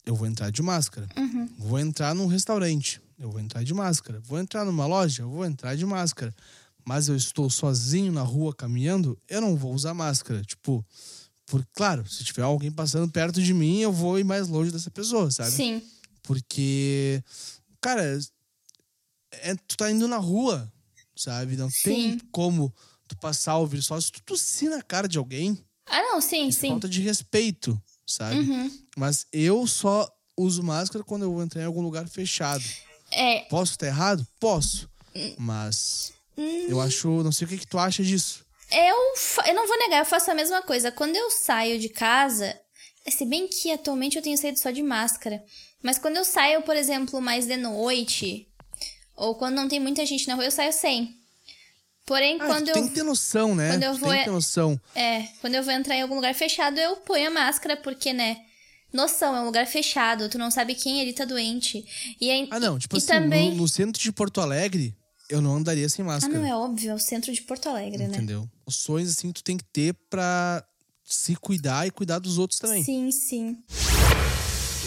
Eu 0.05 0.15
vou 0.15 0.27
entrar 0.27 0.51
de 0.51 0.61
máscara. 0.63 1.09
Uhum. 1.17 1.49
Vou 1.57 1.79
entrar 1.79 2.15
num 2.15 2.27
restaurante. 2.27 3.01
Eu 3.19 3.31
vou 3.31 3.41
entrar 3.41 3.63
de 3.63 3.73
máscara. 3.73 4.21
Vou 4.21 4.39
entrar 4.39 4.65
numa 4.65 4.87
loja. 4.87 5.23
Eu 5.23 5.31
vou 5.31 5.45
entrar 5.45 5.75
de 5.75 5.87
máscara. 5.87 6.35
Mas 6.85 7.09
eu 7.09 7.17
estou 7.17 7.49
sozinho 7.49 8.13
na 8.13 8.23
rua 8.23 8.55
caminhando. 8.55 9.19
Eu 9.29 9.41
não 9.41 9.57
vou 9.57 9.73
usar 9.73 9.95
máscara. 9.95 10.43
Tipo, 10.43 10.85
por, 11.47 11.67
claro, 11.75 12.07
se 12.07 12.25
tiver 12.25 12.43
alguém 12.43 12.71
passando 12.71 13.11
perto 13.11 13.43
de 13.43 13.55
mim, 13.55 13.81
eu 13.81 13.93
vou 13.93 14.19
ir 14.19 14.25
mais 14.25 14.49
longe 14.49 14.71
dessa 14.71 14.91
pessoa, 14.91 15.31
sabe? 15.31 15.51
Sim. 15.51 15.83
Porque, 16.23 17.23
cara, 17.81 18.19
é, 19.33 19.55
tu 19.67 19.77
tá 19.77 19.91
indo 19.91 20.09
na 20.09 20.17
rua, 20.17 20.73
sabe? 21.17 21.57
Não 21.57 21.71
sim. 21.71 21.83
tem 21.83 22.19
como 22.31 22.75
tu 23.07 23.17
passar 23.19 23.59
o 23.59 23.67
vírus 23.67 23.87
só 23.87 24.01
se 24.01 24.13
tu 24.13 24.23
tossir 24.23 24.71
na 24.71 24.83
cara 24.83 25.09
de 25.09 25.19
alguém. 25.19 25.63
Ah, 25.87 26.03
não, 26.03 26.21
sim, 26.21 26.49
é 26.49 26.53
sim. 26.53 26.69
Falta 26.69 26.89
de 26.89 27.01
respeito, 27.01 27.81
sabe? 28.07 28.37
Uhum. 28.37 28.71
Mas 28.97 29.27
eu 29.33 29.67
só 29.67 30.09
uso 30.37 30.63
máscara 30.63 31.05
quando 31.05 31.23
eu 31.23 31.33
vou 31.33 31.43
entrar 31.43 31.63
em 31.63 31.67
algum 31.67 31.83
lugar 31.83 32.07
fechado. 32.09 32.65
É. 33.11 33.41
Posso 33.45 33.73
estar 33.73 33.87
errado? 33.87 34.27
Posso. 34.39 34.89
Mas 35.39 36.13
hum. 36.37 36.67
eu 36.69 36.81
acho. 36.81 37.23
Não 37.23 37.33
sei 37.33 37.47
o 37.47 37.51
que, 37.51 37.59
que 37.59 37.67
tu 37.67 37.79
acha 37.79 38.03
disso. 38.03 38.45
Eu, 38.71 39.47
eu 39.47 39.55
não 39.55 39.67
vou 39.67 39.79
negar, 39.79 40.01
eu 40.01 40.05
faço 40.05 40.31
a 40.31 40.35
mesma 40.35 40.63
coisa. 40.63 40.93
Quando 40.93 41.17
eu 41.17 41.31
saio 41.31 41.81
de 41.81 41.89
casa, 41.89 42.59
se 43.09 43.25
bem 43.25 43.49
que 43.49 43.73
atualmente 43.73 44.17
eu 44.17 44.23
tenho 44.23 44.37
saído 44.37 44.59
só 44.59 44.71
de 44.71 44.83
máscara. 44.83 45.43
Mas 45.83 45.99
quando 45.99 46.17
eu 46.17 46.25
saio, 46.25 46.63
por 46.63 46.77
exemplo, 46.77 47.21
mais 47.21 47.47
de 47.47 47.57
noite, 47.57 48.47
Ou 49.17 49.35
quando 49.35 49.57
não 49.57 49.69
tem 49.69 49.81
muita 49.81 50.07
gente 50.07 50.29
na 50.29 50.35
rua, 50.35 50.45
eu 50.45 50.51
saio 50.51 50.73
sem. 50.73 51.17
Porém, 52.07 52.39
Ah, 52.41 52.47
quando 52.47 52.69
eu. 52.69 52.75
tem 52.75 52.87
que 52.89 52.95
ter 52.95 53.03
noção, 53.03 53.55
né? 53.55 53.71
quando 53.71 53.83
eu 53.83 53.95
vou 53.95 54.09
tem 54.11 54.19
que 54.21 54.25
ter 54.27 54.31
noção. 54.31 54.81
É, 54.95 55.23
quando 55.41 55.55
eu 55.57 55.63
vou 55.65 55.73
entrar 55.73 55.97
em 55.97 56.03
algum 56.03 56.15
lugar 56.15 56.35
fechado, 56.35 56.79
eu 56.79 56.97
ponho 56.99 57.27
a 57.27 57.31
máscara, 57.31 57.77
porque, 57.77 58.13
né? 58.13 58.39
Noção, 58.93 59.35
é 59.37 59.41
um 59.41 59.45
lugar 59.45 59.67
fechado, 59.67 60.29
tu 60.29 60.39
não 60.39 60.51
sabe 60.51 60.75
quem 60.75 61.01
ali 61.03 61.13
tá 61.13 61.25
doente. 61.25 61.85
E 62.21 62.31
aí, 62.31 62.49
Ah, 62.51 62.61
não. 62.61 62.79
Tipo 62.79 62.97
e 62.97 62.99
assim, 62.99 63.07
também... 63.09 63.51
no, 63.51 63.57
no 63.59 63.69
centro 63.69 64.01
de 64.01 64.11
Porto 64.13 64.41
Alegre, 64.41 64.97
eu 65.29 65.43
não 65.43 65.57
andaria 65.57 65.89
sem 65.89 66.03
Ah, 66.05 66.09
máscara. 66.09 66.39
não, 66.39 66.47
é 66.47 66.55
óbvio, 66.55 66.93
é 66.93 66.95
o 66.95 66.99
centro 66.99 67.33
de 67.33 67.43
Porto 67.43 67.69
Alegre, 67.69 67.99
né? 67.99 68.05
Entendeu? 68.17 68.49
Noções, 68.67 69.11
assim, 69.11 69.31
tu 69.33 69.43
tem 69.43 69.59
que 69.59 69.65
ter 69.65 69.93
pra 70.09 70.65
se 71.05 71.35
cuidar 71.37 71.87
e 71.87 71.91
cuidar 71.91 72.19
dos 72.21 72.39
outros 72.39 72.59
também. 72.61 72.83
Sim, 72.85 73.11
sim. 73.11 73.59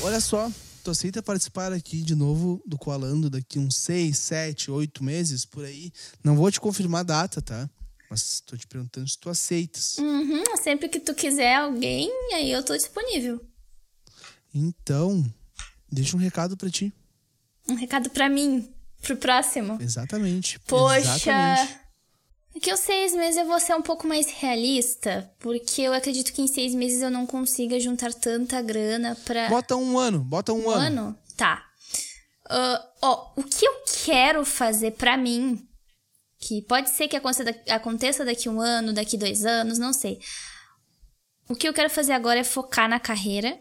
Olha 0.01 0.19
só, 0.19 0.49
tu 0.81 0.91
aceita 0.91 1.21
participar 1.21 1.71
aqui 1.71 2.01
de 2.01 2.15
novo 2.15 2.61
do 2.65 2.77
Coalando 2.77 3.29
daqui 3.29 3.59
uns 3.59 3.77
seis, 3.77 4.17
sete, 4.17 4.69
oito 4.71 5.03
meses, 5.03 5.45
por 5.45 5.63
aí. 5.63 5.91
Não 6.23 6.35
vou 6.35 6.51
te 6.51 6.59
confirmar 6.59 7.01
a 7.01 7.03
data, 7.03 7.41
tá? 7.41 7.69
Mas 8.09 8.41
tô 8.41 8.57
te 8.57 8.67
perguntando 8.67 9.07
se 9.07 9.17
tu 9.17 9.29
aceitas. 9.29 9.97
Uhum, 9.97 10.43
sempre 10.61 10.89
que 10.89 10.99
tu 10.99 11.13
quiser 11.13 11.55
alguém, 11.55 12.09
aí 12.33 12.51
eu 12.51 12.63
tô 12.63 12.75
disponível. 12.75 13.39
Então, 14.53 15.23
deixa 15.89 16.17
um 16.17 16.19
recado 16.19 16.57
pra 16.57 16.69
ti. 16.69 16.93
Um 17.69 17.75
recado 17.75 18.09
pra 18.09 18.27
mim, 18.27 18.69
pro 19.01 19.15
próximo. 19.15 19.77
Exatamente. 19.81 20.59
Poxa! 20.61 20.99
Exatamente. 20.99 21.80
Daqui 22.53 22.69
aos 22.69 22.81
seis 22.81 23.13
meses 23.13 23.37
eu 23.37 23.45
vou 23.45 23.59
ser 23.59 23.73
um 23.75 23.81
pouco 23.81 24.05
mais 24.05 24.29
realista, 24.29 25.31
porque 25.39 25.81
eu 25.81 25.93
acredito 25.93 26.33
que 26.33 26.41
em 26.41 26.47
seis 26.47 26.75
meses 26.75 27.01
eu 27.01 27.09
não 27.09 27.25
consiga 27.25 27.79
juntar 27.79 28.13
tanta 28.13 28.61
grana 28.61 29.15
pra. 29.25 29.47
Bota 29.49 29.75
um 29.75 29.97
ano, 29.97 30.19
bota 30.19 30.51
um, 30.51 30.65
Um 30.65 30.69
ano. 30.69 31.01
ano? 31.01 31.19
Tá. 31.37 31.65
Ah, 32.49 32.85
ó, 33.01 33.31
o 33.37 33.43
que 33.43 33.65
eu 33.65 33.73
quero 34.03 34.43
fazer 34.43 34.91
pra 34.91 35.15
mim, 35.15 35.65
que 36.37 36.61
pode 36.63 36.89
ser 36.89 37.07
que 37.07 37.15
aconteça 37.15 37.55
aconteça 37.69 38.25
daqui 38.25 38.49
um 38.49 38.59
ano, 38.59 38.91
daqui 38.91 39.17
dois 39.17 39.45
anos, 39.45 39.79
não 39.79 39.93
sei. 39.93 40.19
O 41.47 41.55
que 41.55 41.67
eu 41.67 41.73
quero 41.73 41.89
fazer 41.89 42.11
agora 42.11 42.39
é 42.41 42.43
focar 42.43 42.89
na 42.89 42.99
carreira 42.99 43.57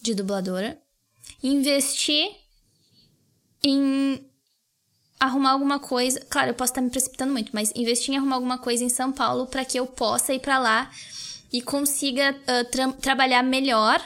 de 0.00 0.14
dubladora, 0.14 0.80
investir 1.42 2.28
em 3.62 4.28
arrumar 5.24 5.50
alguma 5.52 5.78
coisa. 5.78 6.20
Claro, 6.28 6.50
eu 6.50 6.54
posso 6.54 6.72
estar 6.72 6.80
me 6.80 6.90
precipitando 6.90 7.32
muito, 7.32 7.50
mas 7.52 7.72
investir 7.74 8.14
em 8.14 8.16
arrumar 8.18 8.36
alguma 8.36 8.58
coisa 8.58 8.82
em 8.84 8.88
São 8.88 9.12
Paulo 9.12 9.46
para 9.46 9.64
que 9.64 9.78
eu 9.78 9.86
possa 9.86 10.32
ir 10.34 10.40
para 10.40 10.58
lá 10.58 10.90
e 11.52 11.60
consiga 11.62 12.36
ah, 12.46 12.64
tra- 12.64 12.92
trabalhar 12.92 13.42
melhor 13.42 14.02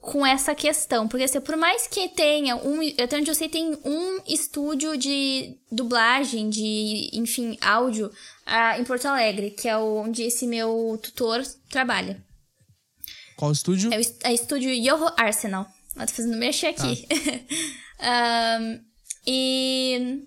com 0.00 0.24
essa 0.24 0.54
questão. 0.54 1.08
Porque 1.08 1.24
assim, 1.24 1.40
por 1.40 1.56
mais 1.56 1.86
que 1.88 2.08
tenha 2.08 2.54
um. 2.56 2.78
Até 3.02 3.16
onde 3.18 3.30
eu 3.30 3.34
sei, 3.34 3.48
tem 3.48 3.76
um 3.84 4.20
estúdio 4.26 4.96
de 4.96 5.56
dublagem, 5.70 6.48
de, 6.48 7.10
enfim, 7.12 7.58
áudio 7.60 8.10
ah, 8.46 8.78
em 8.78 8.84
Porto 8.84 9.06
Alegre, 9.06 9.50
que 9.50 9.68
é 9.68 9.76
onde 9.76 10.22
esse 10.22 10.46
meu 10.46 10.98
tutor 11.02 11.42
trabalha. 11.70 12.24
Qual 13.36 13.50
estúdio? 13.52 13.92
É 13.92 13.96
o 13.96 14.00
est- 14.00 14.24
é 14.24 14.32
estúdio 14.32 14.70
Yoho 14.70 15.10
Arsenal. 15.16 15.66
Eu 15.96 16.06
tô 16.06 16.12
fazendo 16.12 16.36
mexer 16.36 16.68
aqui. 16.68 17.06
Ahn, 18.00 18.80
e. 19.26 20.22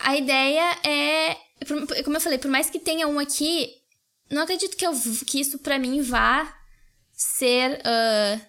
A 0.00 0.16
ideia 0.16 0.76
é. 0.84 1.36
Como 2.04 2.16
eu 2.16 2.20
falei, 2.20 2.38
por 2.38 2.50
mais 2.50 2.70
que 2.70 2.78
tenha 2.78 3.08
um 3.08 3.18
aqui, 3.18 3.70
não 4.30 4.42
acredito 4.42 4.76
que, 4.76 4.86
eu, 4.86 4.92
que 5.26 5.40
isso 5.40 5.58
pra 5.58 5.78
mim 5.78 6.00
vá 6.02 6.56
ser. 7.12 7.80
ah, 7.84 8.40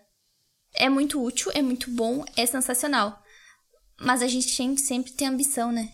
é 0.74 0.88
muito 0.90 1.22
útil, 1.22 1.52
é 1.54 1.62
muito 1.62 1.90
bom, 1.90 2.24
é 2.36 2.46
sensacional. 2.46 3.22
Mas 4.00 4.22
a 4.22 4.28
gente 4.28 4.56
tem 4.56 4.76
que 4.76 4.82
sempre 4.82 5.12
ter 5.12 5.26
ambição, 5.26 5.72
né? 5.72 5.92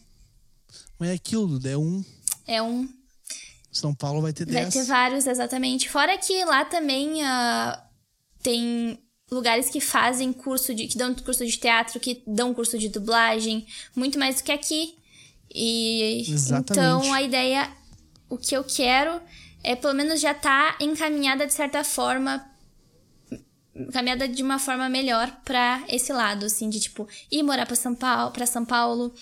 Mas 0.99 1.09
é 1.09 1.13
aquilo, 1.13 1.59
é 1.67 1.77
um. 1.77 2.03
É 2.45 2.61
um. 2.61 2.87
São 3.71 3.93
Paulo 3.93 4.21
vai 4.21 4.31
ter 4.31 4.45
Vai 4.45 4.63
10. 4.63 4.73
ter 4.73 4.83
vários, 4.83 5.27
exatamente. 5.27 5.89
Fora 5.89 6.17
que 6.17 6.45
lá 6.45 6.63
também 6.63 7.23
ah, 7.23 7.83
tem 8.41 8.99
lugares 9.29 9.69
que 9.69 9.81
fazem 9.81 10.31
curso 10.31 10.73
de. 10.73 10.87
que 10.87 10.97
dão 10.97 11.13
curso 11.15 11.45
de 11.45 11.57
teatro, 11.57 11.99
que 11.99 12.23
dão 12.27 12.53
curso 12.53 12.77
de 12.77 12.89
dublagem, 12.89 13.65
muito 13.95 14.19
mais 14.19 14.37
do 14.37 14.43
que 14.43 14.51
aqui. 14.51 14.95
E 15.53 16.25
Exatamente. 16.27 16.71
então 16.71 17.13
a 17.13 17.21
ideia, 17.21 17.71
o 18.29 18.37
que 18.37 18.55
eu 18.55 18.63
quero 18.63 19.21
é 19.63 19.75
pelo 19.75 19.93
menos 19.93 20.19
já 20.19 20.33
tá 20.33 20.77
encaminhada 20.79 21.45
de 21.47 21.53
certa 21.53 21.83
forma. 21.83 22.45
Encaminhada 23.75 24.27
de 24.27 24.41
uma 24.41 24.57
forma 24.57 24.87
melhor 24.87 25.29
pra 25.43 25.83
esse 25.89 26.13
lado, 26.13 26.45
assim, 26.45 26.69
de 26.69 26.79
tipo, 26.79 27.07
ir 27.29 27.43
morar 27.43 27.65
pra 27.65 27.75
São 27.75 27.93
Paulo, 27.93 28.31
pra 28.31 28.45
São 28.45 28.63
Paulo, 28.63 29.13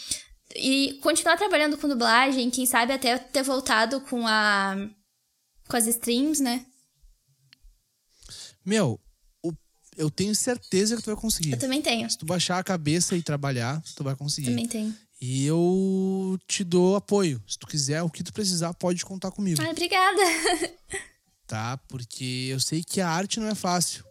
e 0.56 1.00
continuar 1.02 1.38
trabalhando 1.38 1.78
com 1.78 1.88
dublagem, 1.88 2.52
quem 2.52 2.66
sabe 2.66 2.94
até 2.94 3.18
ter 3.18 3.42
voltado 3.42 4.02
com 4.02 4.28
a 4.28 4.76
com 5.68 5.78
as 5.78 5.88
streams, 5.88 6.42
né? 6.44 6.66
Meu, 8.64 9.00
eu 9.98 10.10
tenho 10.10 10.36
certeza 10.36 10.96
que 10.96 11.02
tu 11.02 11.08
vai 11.08 11.16
conseguir. 11.16 11.54
Eu 11.54 11.60
também 11.60 11.82
tenho. 11.82 12.10
Se 12.10 12.18
tu 12.18 12.26
baixar 12.26 12.60
a 12.60 12.64
cabeça 12.64 13.16
e 13.16 13.22
trabalhar, 13.22 13.82
tu 13.96 14.04
vai 14.04 14.16
conseguir. 14.16 14.50
Também 14.50 14.68
tenho. 14.68 14.96
E 15.26 15.46
eu 15.46 16.38
te 16.46 16.66
dou 16.66 16.98
apoio. 16.98 17.42
Se 17.48 17.58
tu 17.58 17.66
quiser, 17.66 18.02
o 18.04 18.10
que 18.10 18.22
tu 18.24 18.34
precisar, 18.34 18.74
pode 18.74 19.06
contar 19.06 19.32
comigo, 19.32 19.62
Ai, 19.62 19.72
obrigada. 19.72 20.22
tá? 21.48 21.78
Porque 21.88 22.50
eu 22.52 22.60
sei 22.60 22.84
que 22.84 23.00
a 23.00 23.08
arte 23.10 23.40
não 23.40 23.48
é 23.48 23.56
fácil. 23.56 24.04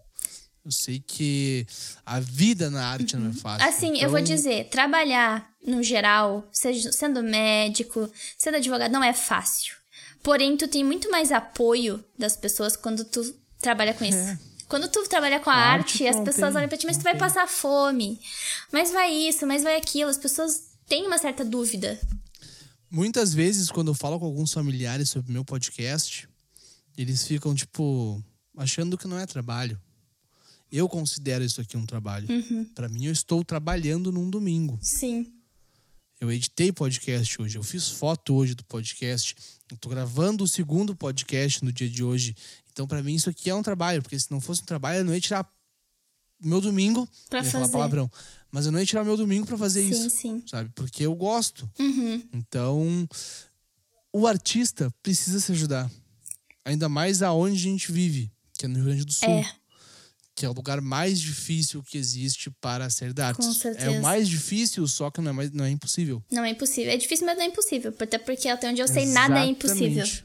Eu 0.64 0.70
sei 0.72 1.00
que 1.06 1.66
a 2.06 2.18
vida 2.18 2.70
na 2.70 2.86
arte 2.86 3.14
não 3.16 3.28
é 3.30 3.34
fácil. 3.34 3.68
Assim, 3.68 3.98
eu 3.98 4.08
vou 4.08 4.20
Então, 4.20 4.34
dizer, 4.34 4.70
trabalhar 4.70 5.50
no 5.66 5.82
geral, 5.82 6.48
seja 6.50 6.90
sendo 6.92 7.22
médico, 7.22 8.10
sendo 8.38 8.56
advogado, 8.56 8.90
não 8.92 9.04
é 9.04 9.12
fácil. 9.12 9.74
Porém, 10.22 10.56
tu 10.56 10.66
tem 10.66 10.82
muito 10.82 11.10
mais 11.10 11.30
apoio 11.30 12.02
das 12.18 12.36
pessoas 12.36 12.74
quando 12.74 13.04
tu 13.04 13.22
trabalha 13.60 13.92
com 13.92 14.04
isso. 14.04 14.16
É. 14.16 14.38
Quando 14.66 14.88
tu 14.88 15.02
trabalha 15.08 15.40
com 15.40 15.50
a, 15.50 15.54
A 15.54 15.72
arte, 15.72 16.06
arte 16.06 16.08
as 16.08 16.24
pessoas 16.24 16.52
tem, 16.52 16.56
olham 16.56 16.68
pra 16.70 16.78
ti, 16.78 16.86
mas 16.86 16.96
tu 16.96 17.02
vai 17.02 17.12
tem. 17.12 17.20
passar 17.20 17.46
fome. 17.46 18.18
Mas 18.72 18.90
vai 18.90 19.12
isso, 19.12 19.46
mas 19.46 19.62
vai 19.62 19.76
aquilo. 19.76 20.08
As 20.08 20.16
pessoas 20.16 20.71
têm 20.92 21.06
uma 21.06 21.16
certa 21.16 21.42
dúvida. 21.42 21.98
Muitas 22.90 23.32
vezes, 23.32 23.70
quando 23.70 23.88
eu 23.90 23.94
falo 23.94 24.18
com 24.20 24.26
alguns 24.26 24.52
familiares 24.52 25.08
sobre 25.08 25.30
o 25.30 25.32
meu 25.32 25.42
podcast, 25.42 26.28
eles 26.98 27.26
ficam, 27.26 27.54
tipo, 27.54 28.22
achando 28.58 28.98
que 28.98 29.08
não 29.08 29.18
é 29.18 29.24
trabalho. 29.24 29.80
Eu 30.70 30.86
considero 30.90 31.42
isso 31.42 31.62
aqui 31.62 31.78
um 31.78 31.86
trabalho. 31.86 32.28
Uhum. 32.30 32.66
Pra 32.74 32.90
mim, 32.90 33.06
eu 33.06 33.12
estou 33.12 33.42
trabalhando 33.42 34.12
num 34.12 34.28
domingo. 34.28 34.78
Sim. 34.82 35.32
Eu 36.20 36.30
editei 36.30 36.70
podcast 36.70 37.40
hoje, 37.40 37.56
eu 37.56 37.62
fiz 37.62 37.88
foto 37.88 38.34
hoje 38.34 38.54
do 38.54 38.62
podcast, 38.64 39.34
eu 39.70 39.78
tô 39.78 39.88
gravando 39.88 40.44
o 40.44 40.48
segundo 40.48 40.94
podcast 40.94 41.64
no 41.64 41.72
dia 41.72 41.88
de 41.88 42.04
hoje. 42.04 42.36
Então, 42.70 42.86
pra 42.86 43.02
mim, 43.02 43.14
isso 43.14 43.30
aqui 43.30 43.48
é 43.48 43.54
um 43.54 43.62
trabalho, 43.62 44.02
porque 44.02 44.20
se 44.20 44.30
não 44.30 44.42
fosse 44.42 44.60
um 44.60 44.66
trabalho, 44.66 44.98
eu 44.98 45.04
não 45.06 45.14
ia 45.14 45.20
tirar 45.22 45.50
meu 46.38 46.60
domingo, 46.60 47.08
Pra 47.30 47.38
ia 47.38 47.44
falar 47.50 47.64
fazer. 47.64 47.72
palavrão, 47.72 48.10
mas 48.52 48.66
eu 48.66 48.70
não 48.72 48.78
ia 48.78 48.86
tirar 48.86 49.02
meu 49.02 49.16
domingo 49.16 49.46
pra 49.46 49.56
fazer 49.58 49.82
Sim, 49.82 49.90
isso, 49.90 50.10
sim. 50.10 50.42
sabe? 50.46 50.70
Porque 50.74 51.04
eu 51.04 51.14
gosto. 51.14 51.68
Uhum. 51.78 52.22
Então, 52.32 53.08
o 54.12 54.26
artista 54.26 54.92
precisa 55.02 55.40
se 55.40 55.50
ajudar. 55.52 55.90
Ainda 56.64 56.88
mais 56.88 57.22
aonde 57.22 57.56
a 57.56 57.58
gente 57.58 57.90
vive, 57.90 58.30
que 58.56 58.66
é 58.66 58.68
no 58.68 58.76
Rio 58.76 58.84
Grande 58.84 59.04
do 59.04 59.12
Sul. 59.12 59.28
É. 59.28 59.50
Que 60.34 60.46
é 60.46 60.48
o 60.48 60.52
lugar 60.52 60.80
mais 60.80 61.20
difícil 61.20 61.82
que 61.82 61.98
existe 61.98 62.50
para 62.60 62.88
sair 62.88 63.12
da 63.12 63.28
arte. 63.28 63.38
Com 63.42 63.50
É 63.50 63.54
certeza. 63.54 63.90
o 63.90 64.02
mais 64.02 64.28
difícil, 64.28 64.86
só 64.86 65.10
que 65.10 65.20
não 65.20 65.30
é, 65.30 65.32
mais, 65.32 65.50
não 65.50 65.64
é 65.64 65.70
impossível. 65.70 66.22
Não 66.30 66.44
é 66.44 66.50
impossível. 66.50 66.90
É 66.92 66.96
difícil, 66.96 67.26
mas 67.26 67.36
não 67.36 67.44
é 67.44 67.48
impossível. 67.48 67.94
Até 67.98 68.16
porque 68.18 68.48
até 68.48 68.70
onde 68.70 68.80
eu 68.80 68.88
sei, 68.88 69.06
nada 69.06 69.40
é 69.40 69.46
impossível. 69.46 70.02
Exatamente. 70.04 70.24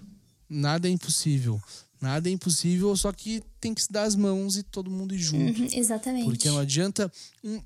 Nada 0.50 0.88
é 0.88 0.92
impossível. 0.92 1.62
Nada 2.00 2.30
é 2.30 2.32
impossível, 2.32 2.96
só 2.96 3.12
que 3.12 3.44
tem 3.60 3.74
que 3.74 3.82
se 3.82 3.92
dar 3.92 4.04
as 4.04 4.16
mãos 4.16 4.56
e 4.56 4.64
todo 4.64 4.90
mundo 4.90 5.14
ir 5.16 5.20
junto. 5.20 5.60
Uhum, 5.62 5.68
exatamente. 5.74 6.26
Porque 6.26 6.48
não 6.48 6.60
adianta. 6.60 7.12
Um, 7.44 7.60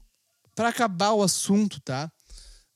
para 0.61 0.69
acabar 0.69 1.13
o 1.13 1.23
assunto, 1.23 1.81
tá? 1.81 2.11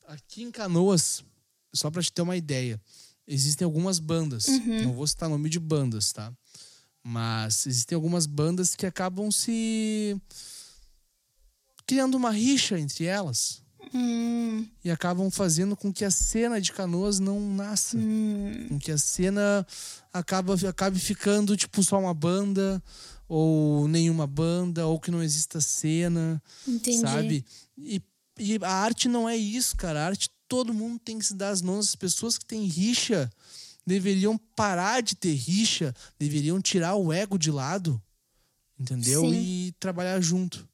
Aqui 0.08 0.42
em 0.42 0.50
Canoas, 0.50 1.24
só 1.72 1.88
pra 1.88 2.02
te 2.02 2.12
ter 2.12 2.20
uma 2.20 2.36
ideia, 2.36 2.80
existem 3.28 3.64
algumas 3.64 4.00
bandas. 4.00 4.48
Uhum. 4.48 4.82
Não 4.82 4.92
vou 4.92 5.06
citar 5.06 5.28
nome 5.28 5.48
de 5.48 5.60
bandas, 5.60 6.10
tá? 6.10 6.32
Mas 7.00 7.64
existem 7.64 7.94
algumas 7.94 8.26
bandas 8.26 8.74
que 8.74 8.86
acabam 8.86 9.30
se 9.30 10.20
criando 11.86 12.16
uma 12.16 12.32
rixa 12.32 12.76
entre 12.76 13.04
elas 13.04 13.62
Hum, 13.94 14.66
e 14.84 14.90
acabam 14.90 15.30
fazendo 15.30 15.76
com 15.76 15.92
que 15.92 16.04
a 16.04 16.10
cena 16.10 16.60
de 16.60 16.72
Canoas 16.72 17.20
não 17.20 17.40
nasça, 17.54 17.96
hum, 17.96 18.66
com 18.68 18.78
que 18.78 18.90
a 18.90 18.98
cena 18.98 19.66
acaba, 20.12 20.54
acabe 20.68 20.98
ficando 20.98 21.56
tipo 21.56 21.82
só 21.82 21.98
uma 21.98 22.12
banda 22.12 22.82
ou 23.28 23.86
nenhuma 23.88 24.26
banda 24.26 24.86
ou 24.86 24.98
que 24.98 25.10
não 25.10 25.22
exista 25.22 25.60
cena, 25.60 26.42
entendi. 26.66 26.98
sabe? 27.00 27.44
E, 27.78 28.02
e 28.38 28.58
a 28.62 28.72
arte 28.72 29.08
não 29.08 29.28
é 29.28 29.36
isso, 29.36 29.76
cara. 29.76 30.02
A 30.02 30.06
arte 30.06 30.30
todo 30.48 30.74
mundo 30.74 30.98
tem 30.98 31.18
que 31.18 31.26
se 31.26 31.34
dar 31.34 31.50
as 31.50 31.62
mãos. 31.62 31.88
As 31.88 31.96
pessoas 31.96 32.38
que 32.38 32.44
têm 32.44 32.64
rixa 32.64 33.30
deveriam 33.86 34.36
parar 34.56 35.00
de 35.00 35.14
ter 35.14 35.34
rixa, 35.34 35.94
deveriam 36.18 36.60
tirar 36.60 36.96
o 36.96 37.12
ego 37.12 37.38
de 37.38 37.50
lado, 37.50 38.02
entendeu? 38.78 39.22
Sim. 39.22 39.34
E 39.34 39.72
trabalhar 39.78 40.20
junto. 40.20 40.68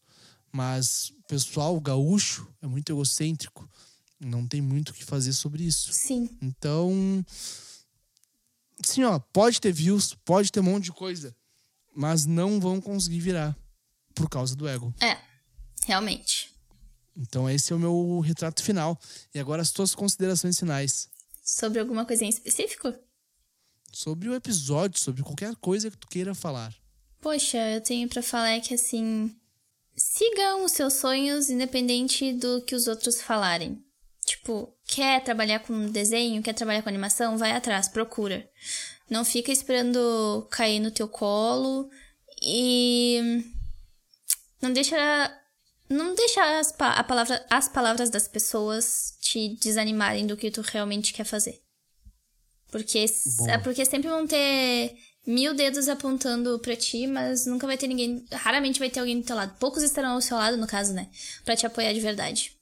Mas 0.50 1.10
o 1.10 1.22
pessoal 1.28 1.78
gaúcho 1.80 2.48
é 2.60 2.66
muito 2.66 2.90
egocêntrico. 2.90 3.68
Não 4.18 4.46
tem 4.46 4.60
muito 4.60 4.90
o 4.90 4.94
que 4.94 5.04
fazer 5.04 5.32
sobre 5.32 5.64
isso. 5.64 5.92
Sim. 5.92 6.30
Então, 6.40 7.24
assim, 8.82 9.02
ó, 9.02 9.18
pode 9.18 9.60
ter 9.60 9.72
views, 9.72 10.14
pode 10.24 10.52
ter 10.52 10.60
um 10.60 10.64
monte 10.64 10.84
de 10.84 10.92
coisa, 10.92 11.34
mas 11.94 12.24
não 12.24 12.60
vão 12.60 12.80
conseguir 12.80 13.20
virar 13.20 13.56
por 14.14 14.28
causa 14.28 14.54
do 14.54 14.68
ego. 14.68 14.94
É, 15.00 15.18
realmente. 15.84 16.51
Então, 17.16 17.48
esse 17.48 17.72
é 17.72 17.76
o 17.76 17.78
meu 17.78 18.20
retrato 18.20 18.62
final. 18.62 18.98
E 19.34 19.38
agora 19.38 19.62
as 19.62 19.70
tuas 19.70 19.94
considerações 19.94 20.58
finais. 20.58 21.08
Sobre 21.42 21.80
alguma 21.80 22.04
coisa 22.04 22.24
em 22.24 22.28
específico? 22.28 22.94
Sobre 23.92 24.28
o 24.28 24.34
episódio, 24.34 24.98
sobre 24.98 25.22
qualquer 25.22 25.54
coisa 25.56 25.90
que 25.90 25.96
tu 25.96 26.08
queira 26.08 26.34
falar. 26.34 26.74
Poxa, 27.20 27.58
eu 27.70 27.80
tenho 27.80 28.08
para 28.08 28.22
falar 28.22 28.60
que 28.60 28.74
assim, 28.74 29.34
sigam 29.94 30.64
os 30.64 30.72
seus 30.72 30.94
sonhos 30.94 31.50
independente 31.50 32.32
do 32.32 32.62
que 32.62 32.74
os 32.74 32.86
outros 32.86 33.20
falarem. 33.20 33.84
Tipo, 34.24 34.74
quer 34.86 35.22
trabalhar 35.22 35.60
com 35.60 35.90
desenho, 35.90 36.42
quer 36.42 36.54
trabalhar 36.54 36.82
com 36.82 36.88
animação, 36.88 37.36
vai 37.36 37.52
atrás, 37.52 37.88
procura. 37.88 38.48
Não 39.10 39.24
fica 39.24 39.52
esperando 39.52 40.46
cair 40.50 40.80
no 40.80 40.90
teu 40.90 41.08
colo 41.08 41.90
e 42.42 43.44
não 44.60 44.72
deixa 44.72 44.96
não 45.92 46.14
deixa 46.14 46.58
as, 46.58 46.74
a 46.78 47.04
palavra, 47.04 47.46
as 47.50 47.68
palavras 47.68 48.10
das 48.10 48.26
pessoas 48.26 49.16
te 49.20 49.56
desanimarem 49.60 50.26
do 50.26 50.36
que 50.36 50.50
tu 50.50 50.60
realmente 50.60 51.12
quer 51.12 51.24
fazer. 51.24 51.60
Porque, 52.70 53.04
é 53.48 53.58
porque 53.58 53.84
sempre 53.84 54.08
vão 54.08 54.26
ter 54.26 54.96
mil 55.26 55.54
dedos 55.54 55.88
apontando 55.88 56.58
para 56.58 56.74
ti, 56.74 57.06
mas 57.06 57.46
nunca 57.46 57.66
vai 57.66 57.76
ter 57.76 57.86
ninguém. 57.86 58.24
Raramente 58.32 58.78
vai 58.78 58.88
ter 58.88 59.00
alguém 59.00 59.20
do 59.20 59.26
teu 59.26 59.36
lado. 59.36 59.56
Poucos 59.58 59.82
estarão 59.82 60.14
ao 60.14 60.20
seu 60.20 60.36
lado, 60.36 60.56
no 60.56 60.66
caso, 60.66 60.92
né? 60.92 61.08
Pra 61.44 61.54
te 61.54 61.66
apoiar 61.66 61.92
de 61.92 62.00
verdade. 62.00 62.56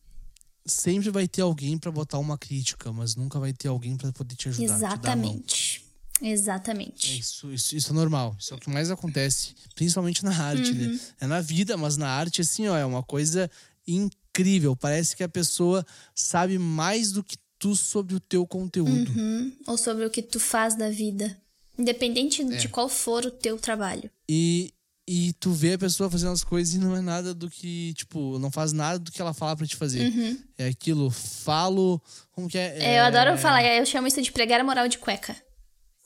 Sempre 0.67 1.11
vai 1.11 1.27
ter 1.27 1.43
alguém 1.43 1.79
para 1.79 1.91
botar 1.91 2.19
uma 2.19 2.37
crítica, 2.37 2.93
mas 2.93 3.15
nunca 3.15 3.39
vai 3.39 3.53
ter 3.53 3.69
alguém 3.69 3.97
para 3.97 4.13
poder 4.13 4.35
te 4.35 4.49
ajudar. 4.49 4.75
Exatamente. 4.75 5.80
Te 5.80 5.80
Exatamente. 6.23 7.13
É 7.13 7.17
isso, 7.17 7.53
isso, 7.53 7.77
isso, 7.77 7.93
é 7.93 7.95
normal. 7.95 8.37
Isso 8.39 8.53
é 8.53 8.57
o 8.57 8.61
que 8.61 8.71
mais 8.71 8.91
acontece, 8.91 9.55
principalmente 9.75 10.25
na 10.25 10.37
arte, 10.37 10.73
né? 10.73 10.87
uhum. 10.87 10.93
né? 10.93 11.01
É 11.21 11.27
na 11.27 11.41
vida, 11.41 11.77
mas 11.77 11.97
na 11.97 12.09
arte, 12.09 12.41
assim, 12.41 12.69
ó, 12.69 12.77
é 12.77 12.85
uma 12.85 13.03
coisa 13.03 13.51
incrível. 13.87 14.77
Parece 14.77 15.17
que 15.17 15.23
a 15.23 15.29
pessoa 15.29 15.85
sabe 16.15 16.59
mais 16.59 17.13
do 17.13 17.25
que 17.25 17.37
tu 17.59 17.77
sobre 17.77 18.15
o 18.15 18.21
teu 18.21 18.47
conteúdo. 18.47 19.13
Uhum. 19.13 19.53
Ou 19.67 19.77
sobre 19.77 20.05
o 20.05 20.11
que 20.11 20.23
tu 20.23 20.41
faz 20.41 20.75
da 20.75 20.91
vida. 20.91 21.37
Independente 21.79 22.43
é. 22.43 22.57
de 22.57 22.69
qual 22.69 22.89
for 22.89 23.25
o 23.25 23.31
teu 23.31 23.59
trabalho. 23.59 24.11
E, 24.29 24.73
e 25.09 25.33
tu 25.35 25.53
vê 25.53 25.75
a 25.75 25.79
pessoa 25.79 26.11
fazendo 26.11 26.33
as 26.33 26.45
coisas 26.45 26.75
e 26.75 26.79
não 26.79 26.97
é 26.97 27.01
nada 27.01 27.35
do 27.35 27.51
que, 27.51 27.95
tipo, 27.95 28.39
não 28.39 28.51
faz 28.51 28.73
nada 28.73 28.99
do 28.99 29.11
que 29.11 29.21
ela 29.21 29.35
fala 29.35 29.57
para 29.57 29.67
te 29.67 29.77
fazer. 29.77 30.11
Uhum. 30.11 30.39
É 30.59 30.69
aquilo, 30.69 31.11
falo. 31.11 32.01
Como 32.33 32.49
que 32.49 32.59
é? 32.59 32.79
é? 32.79 32.99
Eu 32.99 33.05
adoro 33.05 33.37
falar, 33.39 33.65
eu 33.65 33.87
chamo 33.87 34.07
isso 34.07 34.21
de 34.21 34.33
pregar 34.33 34.61
a 34.61 34.65
moral 34.65 34.89
de 34.89 34.99
cueca. 34.99 35.37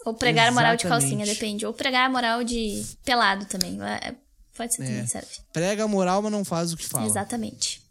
Ou 0.05 0.14
pregar 0.14 0.47
Exatamente. 0.47 0.49
a 0.49 0.53
moral 0.53 0.77
de 0.77 0.85
calcinha, 0.85 1.27
depende. 1.27 1.67
Ou 1.67 1.73
pregar 1.73 2.07
a 2.07 2.11
moral 2.11 2.45
de 2.45 2.85
pelado 3.05 3.47
também. 3.47 3.81
É, 3.83 4.14
pode 4.55 4.75
ser 4.75 4.83
é. 4.83 4.87
também, 4.87 5.07
serve. 5.07 5.29
Prega 5.53 5.85
a 5.85 5.88
moral, 5.88 6.21
mas 6.23 6.33
não 6.33 6.45
faz 6.45 6.73
o 6.73 6.77
que 6.77 6.87
fala. 6.87 7.07
Exatamente. 7.07 7.83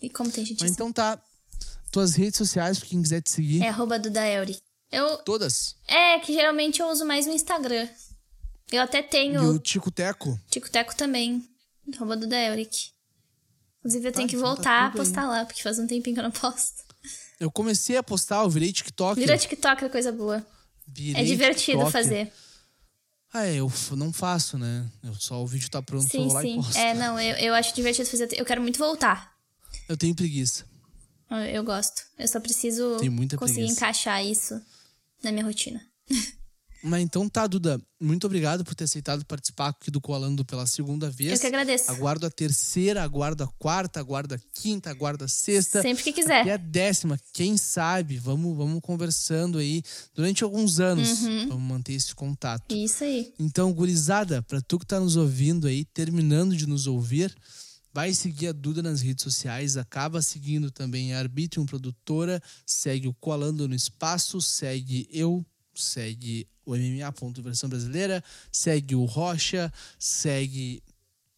E 0.00 0.08
como 0.08 0.30
tem 0.30 0.44
gente 0.44 0.60
Mas 0.60 0.70
então 0.70 0.92
tá. 0.92 1.20
Tuas 1.90 2.14
redes 2.14 2.38
sociais, 2.38 2.78
pra 2.78 2.88
quem 2.88 3.02
quiser 3.02 3.20
te 3.20 3.30
seguir. 3.30 3.62
É 3.62 3.68
arroba 3.68 3.98
Dudaelri. 3.98 4.56
Eu. 4.90 5.18
Todas? 5.18 5.76
É, 5.86 6.18
que 6.20 6.32
geralmente 6.32 6.80
eu 6.80 6.88
uso 6.88 7.04
mais 7.04 7.26
o 7.26 7.30
Instagram. 7.30 7.88
Eu 8.70 8.82
até 8.82 9.02
tenho. 9.02 9.42
E 9.42 9.46
o 9.46 9.58
Tico 9.58 9.90
Teco? 9.90 10.38
Tico 10.48 10.70
Teco 10.70 10.94
também. 10.94 11.44
Arroba 11.96 12.16
Duda 12.16 12.36
Elric. 12.36 12.92
Inclusive, 13.80 14.08
eu 14.08 14.12
tenho 14.12 14.28
que 14.28 14.36
então 14.36 14.48
tá 14.48 14.54
voltar 14.54 14.80
tá 14.80 14.86
a 14.86 14.90
postar 14.90 15.22
aí. 15.22 15.28
lá, 15.28 15.44
porque 15.44 15.62
faz 15.62 15.78
um 15.78 15.86
tempinho 15.86 16.14
que 16.14 16.20
eu 16.20 16.24
não 16.24 16.30
posto. 16.30 16.84
Eu 17.38 17.50
comecei 17.50 17.96
a 17.96 18.02
postar, 18.02 18.42
eu 18.42 18.50
virei 18.50 18.72
TikTok. 18.72 19.18
Vira 19.18 19.36
TikTok 19.36 19.84
é 19.84 19.88
coisa 19.88 20.12
boa. 20.12 20.46
Virei 20.92 21.22
é 21.22 21.24
divertido 21.24 21.84
TikTok. 21.84 21.92
fazer. 21.92 22.32
Ah, 23.32 23.46
é, 23.46 23.56
eu 23.56 23.70
não 23.92 24.12
faço, 24.12 24.58
né? 24.58 24.90
Eu 25.02 25.14
só 25.14 25.40
o 25.42 25.46
vídeo 25.46 25.70
tá 25.70 25.80
pronto, 25.80 26.08
sim, 26.08 26.18
eu 26.18 26.24
vou 26.24 26.32
lá 26.32 26.42
sim. 26.42 26.52
e 26.52 26.56
posto. 26.56 26.76
É, 26.76 26.94
não, 26.94 27.20
eu, 27.20 27.36
eu 27.36 27.54
acho 27.54 27.74
divertido 27.74 28.08
fazer. 28.08 28.28
Eu 28.32 28.44
quero 28.44 28.60
muito 28.60 28.78
voltar. 28.78 29.32
Eu 29.88 29.96
tenho 29.96 30.14
preguiça. 30.14 30.64
Eu, 31.30 31.36
eu 31.38 31.64
gosto. 31.64 32.02
Eu 32.18 32.26
só 32.26 32.40
preciso 32.40 32.96
conseguir 32.96 33.36
preguiça. 33.36 33.72
encaixar 33.72 34.24
isso 34.24 34.60
na 35.22 35.30
minha 35.30 35.44
rotina. 35.44 35.80
Mas 36.82 37.02
então 37.02 37.28
tá, 37.28 37.46
Duda. 37.46 37.80
Muito 38.00 38.26
obrigado 38.26 38.64
por 38.64 38.74
ter 38.74 38.84
aceitado 38.84 39.24
participar 39.26 39.68
aqui 39.68 39.90
do 39.90 40.00
Coalando 40.00 40.44
pela 40.44 40.66
segunda 40.66 41.10
vez. 41.10 41.32
Eu 41.32 41.38
que 41.38 41.46
agradeço. 41.46 41.90
Aguardo 41.90 42.26
a 42.26 42.30
terceira, 42.30 43.02
aguardo 43.02 43.44
a 43.44 43.46
quarta, 43.46 44.00
aguardo 44.00 44.34
a 44.34 44.38
quinta, 44.54 44.88
aguardo 44.88 45.24
a 45.24 45.28
sexta. 45.28 45.82
Sempre 45.82 46.04
que 46.04 46.12
quiser. 46.12 46.46
E 46.46 46.50
a 46.50 46.56
décima, 46.56 47.18
quem 47.34 47.58
sabe? 47.58 48.16
Vamos, 48.16 48.56
vamos 48.56 48.80
conversando 48.80 49.58
aí 49.58 49.82
durante 50.14 50.42
alguns 50.42 50.80
anos. 50.80 51.22
Uhum. 51.22 51.48
Vamos 51.48 51.68
manter 51.68 51.92
esse 51.92 52.14
contato. 52.14 52.74
Isso 52.74 53.04
aí. 53.04 53.34
Então, 53.38 53.72
gurizada, 53.72 54.42
pra 54.42 54.62
tu 54.62 54.78
que 54.78 54.86
tá 54.86 54.98
nos 54.98 55.16
ouvindo 55.16 55.66
aí, 55.66 55.84
terminando 55.84 56.56
de 56.56 56.66
nos 56.66 56.86
ouvir, 56.86 57.36
vai 57.92 58.14
seguir 58.14 58.48
a 58.48 58.52
Duda 58.52 58.82
nas 58.82 59.00
redes 59.00 59.22
sociais, 59.22 59.76
acaba 59.76 60.22
seguindo 60.22 60.70
também 60.70 61.12
a 61.12 61.18
Arbitrium 61.18 61.66
Produtora, 61.66 62.42
segue 62.64 63.08
o 63.08 63.14
Coalando 63.14 63.68
no 63.68 63.74
Espaço, 63.74 64.40
segue 64.40 65.08
eu, 65.12 65.44
segue 65.74 66.48
o 66.72 66.76
MMA. 66.76 67.42
Versão 67.42 67.68
Brasileira, 67.68 68.22
segue 68.52 68.94
o 68.94 69.04
Rocha, 69.04 69.72
segue 69.98 70.82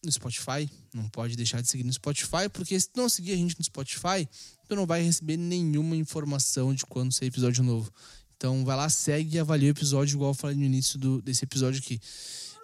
no 0.04 0.10
Spotify. 0.10 0.68
Não 0.94 1.08
pode 1.08 1.36
deixar 1.36 1.60
de 1.60 1.68
seguir 1.68 1.84
no 1.84 1.92
Spotify, 1.92 2.48
porque 2.52 2.78
se 2.78 2.88
não 2.96 3.08
seguir 3.08 3.32
a 3.32 3.36
gente 3.36 3.56
no 3.58 3.64
Spotify, 3.64 4.28
tu 4.68 4.74
não 4.74 4.86
vai 4.86 5.02
receber 5.02 5.36
nenhuma 5.36 5.96
informação 5.96 6.74
de 6.74 6.84
quando 6.86 7.12
sair 7.12 7.28
episódio 7.28 7.62
novo. 7.62 7.92
Então 8.36 8.64
vai 8.64 8.76
lá, 8.76 8.88
segue 8.88 9.36
e 9.36 9.38
avalia 9.38 9.68
o 9.68 9.70
episódio, 9.70 10.16
igual 10.16 10.30
eu 10.30 10.34
falei 10.34 10.56
no 10.56 10.64
início 10.64 10.98
do, 10.98 11.22
desse 11.22 11.44
episódio 11.44 11.80
aqui. 11.80 12.00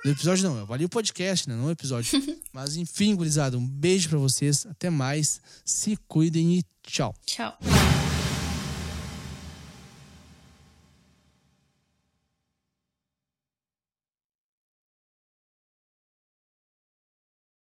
No 0.05 0.13
episódio 0.13 0.45
não, 0.45 0.59
avalia 0.61 0.87
o 0.87 0.91
podcast, 0.91 1.49
né? 1.49 1.57
Não 1.57 1.67
o 1.67 1.71
episódio. 1.71 2.21
Mas 2.53 2.77
enfim, 2.77 3.15
gurizada, 3.15 3.59
um 3.59 3.67
beijo 3.67 4.09
para 4.09 4.19
vocês. 4.19 4.67
Até 4.67 4.91
mais. 4.91 5.41
Se 5.65 5.97
cuidem 6.09 6.59
e 6.59 6.65
tchau. 6.83 7.15
Tchau. 7.27 7.59